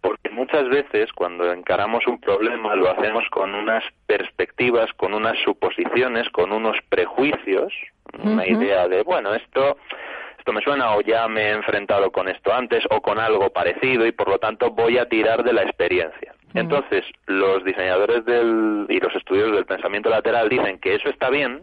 [0.01, 6.29] Porque muchas veces cuando encaramos un problema lo hacemos con unas perspectivas, con unas suposiciones,
[6.31, 7.73] con unos prejuicios,
[8.23, 9.79] una idea de, bueno, esto
[10.39, 14.07] esto me suena o ya me he enfrentado con esto antes o con algo parecido
[14.07, 16.36] y por lo tanto voy a tirar de la experiencia.
[16.57, 21.63] Entonces, los diseñadores del, y los estudios del pensamiento lateral dicen que eso está bien,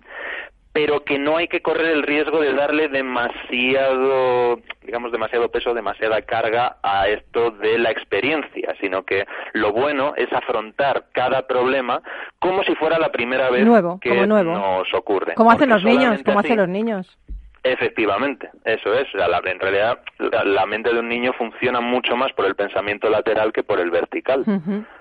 [0.73, 6.23] pero que no hay que correr el riesgo de darle demasiado, digamos, demasiado peso, demasiada
[6.23, 12.01] carga a esto de la experiencia, sino que lo bueno es afrontar cada problema
[12.39, 14.53] como si fuera la primera vez Nuevo, que como nuevo.
[14.53, 15.35] nos ocurre.
[15.35, 17.19] Como hacen los niños, como hacen los niños.
[17.63, 19.07] Efectivamente, eso es.
[19.15, 22.45] O sea, la- en realidad, la, la mente de un niño funciona mucho más por
[22.45, 24.43] el pensamiento lateral que por el vertical.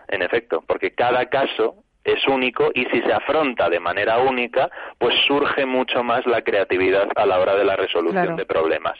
[0.08, 5.14] En efecto, porque cada caso es único y si se afronta de manera única, pues
[5.26, 8.36] surge mucho más la creatividad a la hora de la resolución Claro.
[8.36, 8.98] de problemas.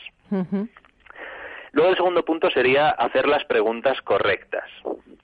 [1.71, 4.63] Luego el segundo punto sería hacer las preguntas correctas.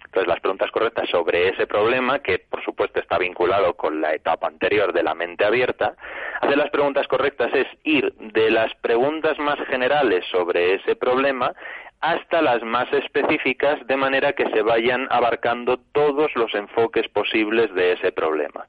[0.10, 4.48] Entonces las preguntas correctas sobre ese problema, que por supuesto está vinculado con la etapa
[4.48, 5.94] anterior de la mente abierta,
[6.42, 11.54] hacer las preguntas correctas es ir de las preguntas más generales sobre ese problema
[12.02, 17.92] hasta las más específicas de manera que se vayan abarcando todos los enfoques posibles de
[17.92, 18.66] ese problema.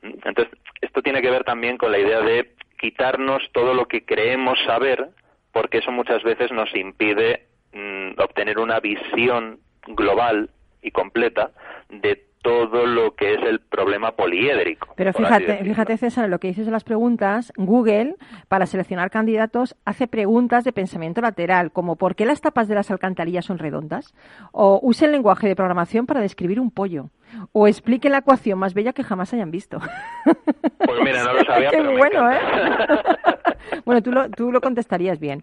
[0.00, 0.48] Entonces,
[0.80, 5.10] esto tiene que ver también con la idea de quitarnos todo lo que creemos saber,
[5.52, 10.50] porque eso muchas veces nos impide mm, obtener una visión global
[10.82, 11.50] y completa
[11.90, 14.94] de todo lo que es el problema poliédrico.
[14.96, 18.14] Pero fíjate, fíjate César, en lo que dices de las preguntas, Google,
[18.48, 22.90] para seleccionar candidatos, hace preguntas de pensamiento lateral, como ¿por qué las tapas de las
[22.90, 24.14] alcantarillas son redondas?
[24.52, 27.10] O use el lenguaje de programación para describir un pollo.
[27.52, 29.78] O explique la ecuación más bella que jamás hayan visto.
[30.24, 32.84] Pues mira, no lo sabía, Qué pero me bueno, encanta.
[32.84, 33.36] ¿eh?
[33.84, 35.42] bueno, tú lo, tú lo contestarías bien.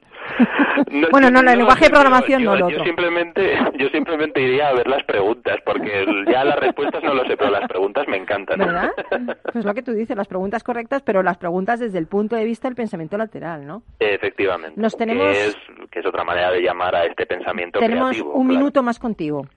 [0.92, 2.86] No, bueno, no, no, el lenguaje de programación yo, no, lo yo otro.
[2.86, 7.36] simplemente, yo simplemente iría a ver las preguntas, porque ya las respuestas no lo sé,
[7.38, 8.60] pero las preguntas me encantan.
[8.60, 8.92] ¿Verdad?
[9.54, 12.44] Pues lo que tú dices, las preguntas correctas, pero las preguntas desde el punto de
[12.46, 13.82] vista del pensamiento lateral, ¿no?
[14.00, 14.80] Efectivamente.
[14.80, 15.58] Nos tenemos- Que es,
[15.92, 18.34] que es otra manera de llamar a este pensamiento Tenemos creativo.
[18.34, 18.60] un claro.
[18.60, 19.48] minuto más contigo.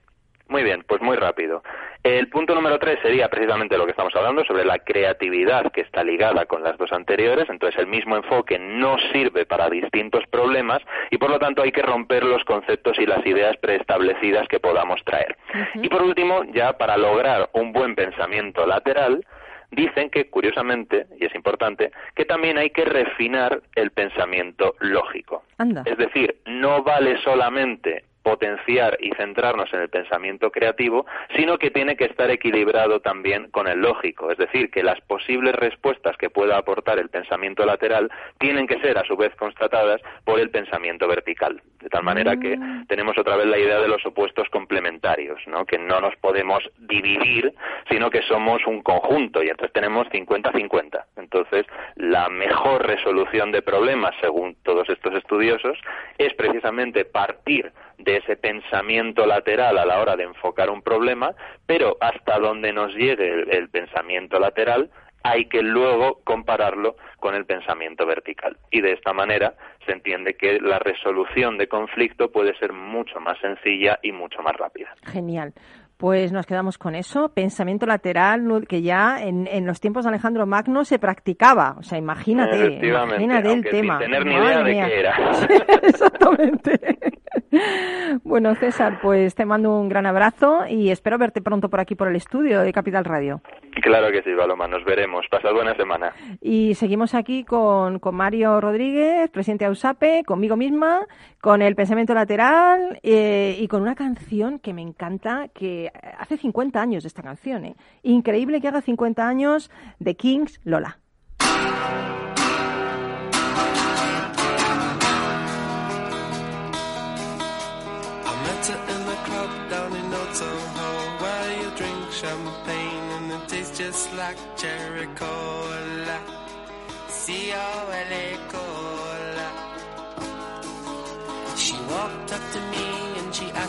[0.51, 1.63] Muy bien, pues muy rápido.
[2.03, 6.03] El punto número tres sería precisamente lo que estamos hablando sobre la creatividad que está
[6.03, 7.49] ligada con las dos anteriores.
[7.49, 11.81] Entonces, el mismo enfoque no sirve para distintos problemas y, por lo tanto, hay que
[11.81, 15.37] romper los conceptos y las ideas preestablecidas que podamos traer.
[15.75, 19.25] Y, por último, ya para lograr un buen pensamiento lateral,
[19.69, 25.43] dicen que, curiosamente, y es importante, que también hay que refinar el pensamiento lógico.
[25.57, 25.83] Anda.
[25.85, 31.05] Es decir, no vale solamente potenciar y centrarnos en el pensamiento creativo,
[31.35, 35.55] sino que tiene que estar equilibrado también con el lógico, es decir, que las posibles
[35.55, 40.39] respuestas que pueda aportar el pensamiento lateral tienen que ser a su vez constatadas por
[40.39, 42.57] el pensamiento vertical, de tal manera que
[42.87, 45.65] tenemos otra vez la idea de los opuestos complementarios, ¿no?
[45.65, 47.53] que no nos podemos dividir,
[47.89, 51.03] sino que somos un conjunto y entonces tenemos 50-50.
[51.17, 51.65] Entonces,
[51.95, 55.77] la mejor resolución de problemas, según todos estos estudiosos,
[56.17, 57.71] es precisamente partir
[58.03, 61.33] de ese pensamiento lateral a la hora de enfocar un problema,
[61.65, 64.89] pero hasta donde nos llegue el, el pensamiento lateral
[65.23, 68.57] hay que luego compararlo con el pensamiento vertical.
[68.71, 69.53] Y de esta manera
[69.85, 74.55] se entiende que la resolución de conflicto puede ser mucho más sencilla y mucho más
[74.57, 74.93] rápida.
[75.03, 75.53] Genial.
[75.97, 80.47] Pues nos quedamos con eso, pensamiento lateral que ya en, en los tiempos de Alejandro
[80.47, 81.75] Magno se practicaba.
[81.77, 83.99] O sea, imagínate, imagínate el aunque sin tema.
[83.99, 85.15] tener ni idea de qué era.
[85.83, 86.97] Exactamente.
[88.23, 92.09] Bueno, César, pues te mando un gran abrazo y espero verte pronto por aquí por
[92.09, 93.41] el estudio de Capital Radio.
[93.81, 95.25] Claro que sí, Paloma, nos veremos.
[95.29, 96.13] Pasad buena semana.
[96.41, 101.07] Y seguimos aquí con, con Mario Rodríguez, presidente de AUSAPE, conmigo misma,
[101.39, 106.81] con el pensamiento lateral eh, y con una canción que me encanta, que hace 50
[106.81, 107.65] años de esta canción.
[107.65, 107.75] ¿eh?
[108.03, 111.00] Increíble que haga 50 años de Kings Lola.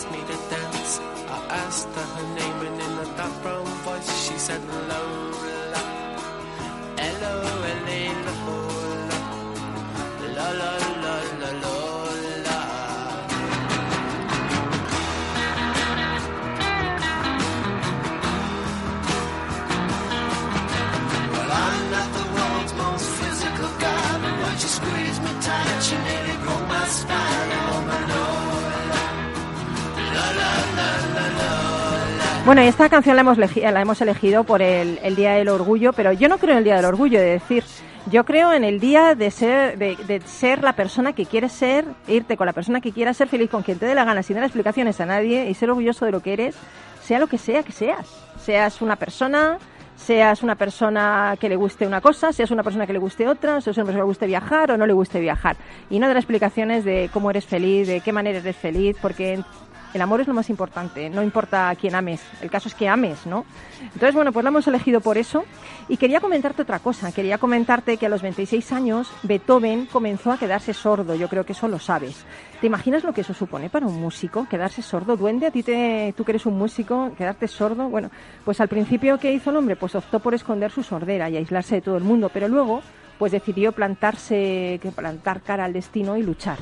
[0.03, 0.99] Asked me to dance.
[1.29, 4.61] I asked her her name and in a dark brown voice she said
[32.45, 36.38] Bueno, esta canción la hemos, elegido por el, el Día del Orgullo, pero yo no
[36.38, 37.62] creo en el Día del Orgullo, de decir,
[38.11, 41.84] yo creo en el día de ser, de, de ser la persona que quieres ser,
[42.09, 44.34] irte con la persona que quieras ser feliz, con quien te dé la gana, sin
[44.34, 46.57] dar explicaciones a nadie y ser orgulloso de lo que eres,
[47.01, 48.09] sea lo que sea que seas.
[48.40, 49.59] Seas una persona,
[49.95, 53.61] seas una persona que le guste una cosa, seas una persona que le guste otra,
[53.61, 55.57] seas una persona que le guste viajar o no le guste viajar.
[55.90, 59.45] Y no dar explicaciones de cómo eres feliz, de qué manera eres feliz, porque
[59.95, 62.88] el amor es lo más importante, no importa a quién ames, el caso es que
[62.88, 63.45] ames, ¿no?
[63.82, 65.45] Entonces, bueno, pues la hemos elegido por eso.
[65.88, 70.38] Y quería comentarte otra cosa, quería comentarte que a los 26 años Beethoven comenzó a
[70.38, 72.24] quedarse sordo, yo creo que eso lo sabes.
[72.61, 75.16] ¿Te imaginas lo que eso supone para un músico, quedarse sordo?
[75.16, 78.11] Duende, a ti te, tú que eres un músico, quedarte sordo, bueno,
[78.45, 79.76] pues al principio, ¿qué hizo el hombre?
[79.76, 82.82] Pues optó por esconder su sordera y aislarse de todo el mundo, pero luego,
[83.18, 86.59] pues decidió plantarse, plantar cara al destino y luchar.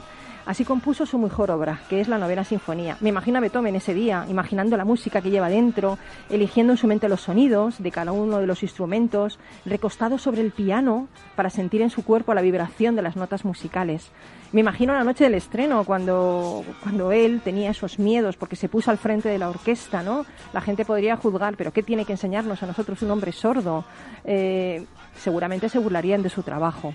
[0.51, 2.97] Así compuso su mejor obra, que es la novena sinfonía.
[2.99, 5.97] Me imagino a Beethoven ese día, imaginando la música que lleva dentro,
[6.29, 10.51] eligiendo en su mente los sonidos de cada uno de los instrumentos, recostado sobre el
[10.51, 14.11] piano para sentir en su cuerpo la vibración de las notas musicales.
[14.51, 18.91] Me imagino la noche del estreno, cuando, cuando él tenía esos miedos porque se puso
[18.91, 20.27] al frente de la orquesta, ¿no?
[20.53, 23.85] La gente podría juzgar, pero ¿qué tiene que enseñarnos a nosotros un hombre sordo?
[24.25, 24.85] Eh,
[25.15, 26.93] seguramente se burlarían de su trabajo.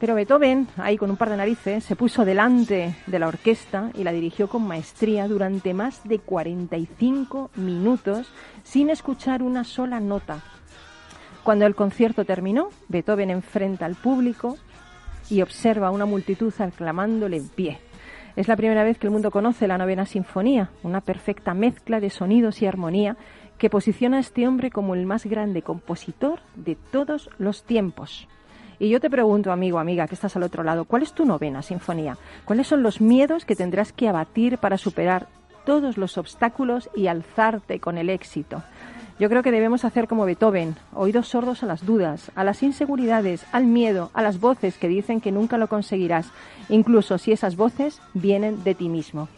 [0.00, 4.02] Pero Beethoven, ahí con un par de narices, se puso delante de la orquesta y
[4.02, 8.32] la dirigió con maestría durante más de 45 minutos
[8.62, 10.40] sin escuchar una sola nota.
[11.44, 14.56] Cuando el concierto terminó, Beethoven enfrenta al público
[15.28, 17.78] y observa a una multitud aclamándole en pie.
[18.36, 22.08] Es la primera vez que el mundo conoce la novena sinfonía, una perfecta mezcla de
[22.08, 23.18] sonidos y armonía
[23.58, 28.26] que posiciona a este hombre como el más grande compositor de todos los tiempos.
[28.80, 31.60] Y yo te pregunto, amigo, amiga, que estás al otro lado, ¿cuál es tu novena
[31.60, 32.16] sinfonía?
[32.46, 35.28] ¿Cuáles son los miedos que tendrás que abatir para superar
[35.66, 38.62] todos los obstáculos y alzarte con el éxito?
[39.18, 43.44] Yo creo que debemos hacer como Beethoven, oídos sordos a las dudas, a las inseguridades,
[43.52, 46.30] al miedo, a las voces que dicen que nunca lo conseguirás,
[46.70, 49.28] incluso si esas voces vienen de ti mismo.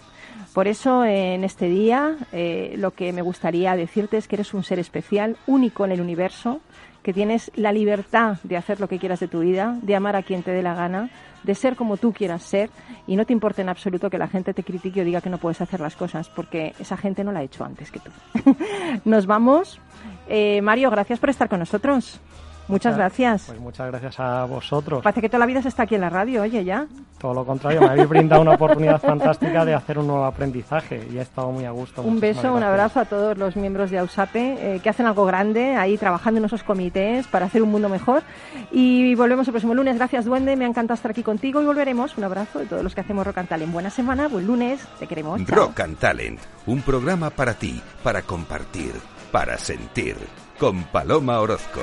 [0.54, 4.62] Por eso, en este día, eh, lo que me gustaría decirte es que eres un
[4.62, 6.60] ser especial, único en el universo,
[7.02, 10.22] que tienes la libertad de hacer lo que quieras de tu vida, de amar a
[10.22, 11.10] quien te dé la gana,
[11.42, 12.70] de ser como tú quieras ser
[13.06, 15.38] y no te importa en absoluto que la gente te critique o diga que no
[15.38, 18.10] puedes hacer las cosas, porque esa gente no la ha hecho antes que tú.
[19.04, 19.80] Nos vamos.
[20.28, 22.20] Eh, Mario, gracias por estar con nosotros.
[22.68, 23.44] Muchas gracias.
[23.46, 25.02] Pues muchas gracias a vosotros.
[25.02, 26.86] Parece que toda la vida se está aquí en la radio, oye, ya.
[27.18, 31.18] Todo lo contrario, me habéis brindado una oportunidad fantástica de hacer un nuevo aprendizaje y
[31.18, 32.02] he estado muy a gusto.
[32.02, 32.68] Un beso, un gracias.
[32.70, 36.46] abrazo a todos los miembros de AUSAPE eh, que hacen algo grande ahí trabajando en
[36.46, 38.22] esos comités para hacer un mundo mejor.
[38.70, 39.96] Y volvemos el próximo lunes.
[39.96, 40.56] Gracias, Duende.
[40.56, 42.16] Me ha encantado estar aquí contigo y volveremos.
[42.16, 43.72] Un abrazo de todos los que hacemos Rock and Talent.
[43.72, 44.80] Buena semana, buen lunes.
[44.98, 45.44] Te queremos.
[45.44, 45.56] Chao.
[45.56, 48.92] Rock and Talent, un programa para ti, para compartir,
[49.30, 50.16] para sentir,
[50.62, 51.80] con Paloma Orozco.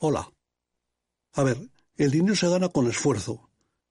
[0.00, 0.32] Hola.
[1.34, 1.58] A ver,
[1.96, 3.51] el dinero se gana con esfuerzo,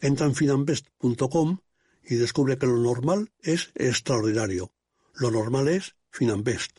[0.00, 1.58] Entra en finanbest.com
[2.02, 4.72] y descubre que lo normal es extraordinario.
[5.14, 6.78] Lo normal es Finanbest.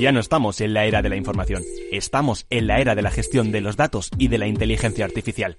[0.00, 3.10] Ya no estamos en la era de la información, estamos en la era de la
[3.10, 5.58] gestión de los datos y de la inteligencia artificial.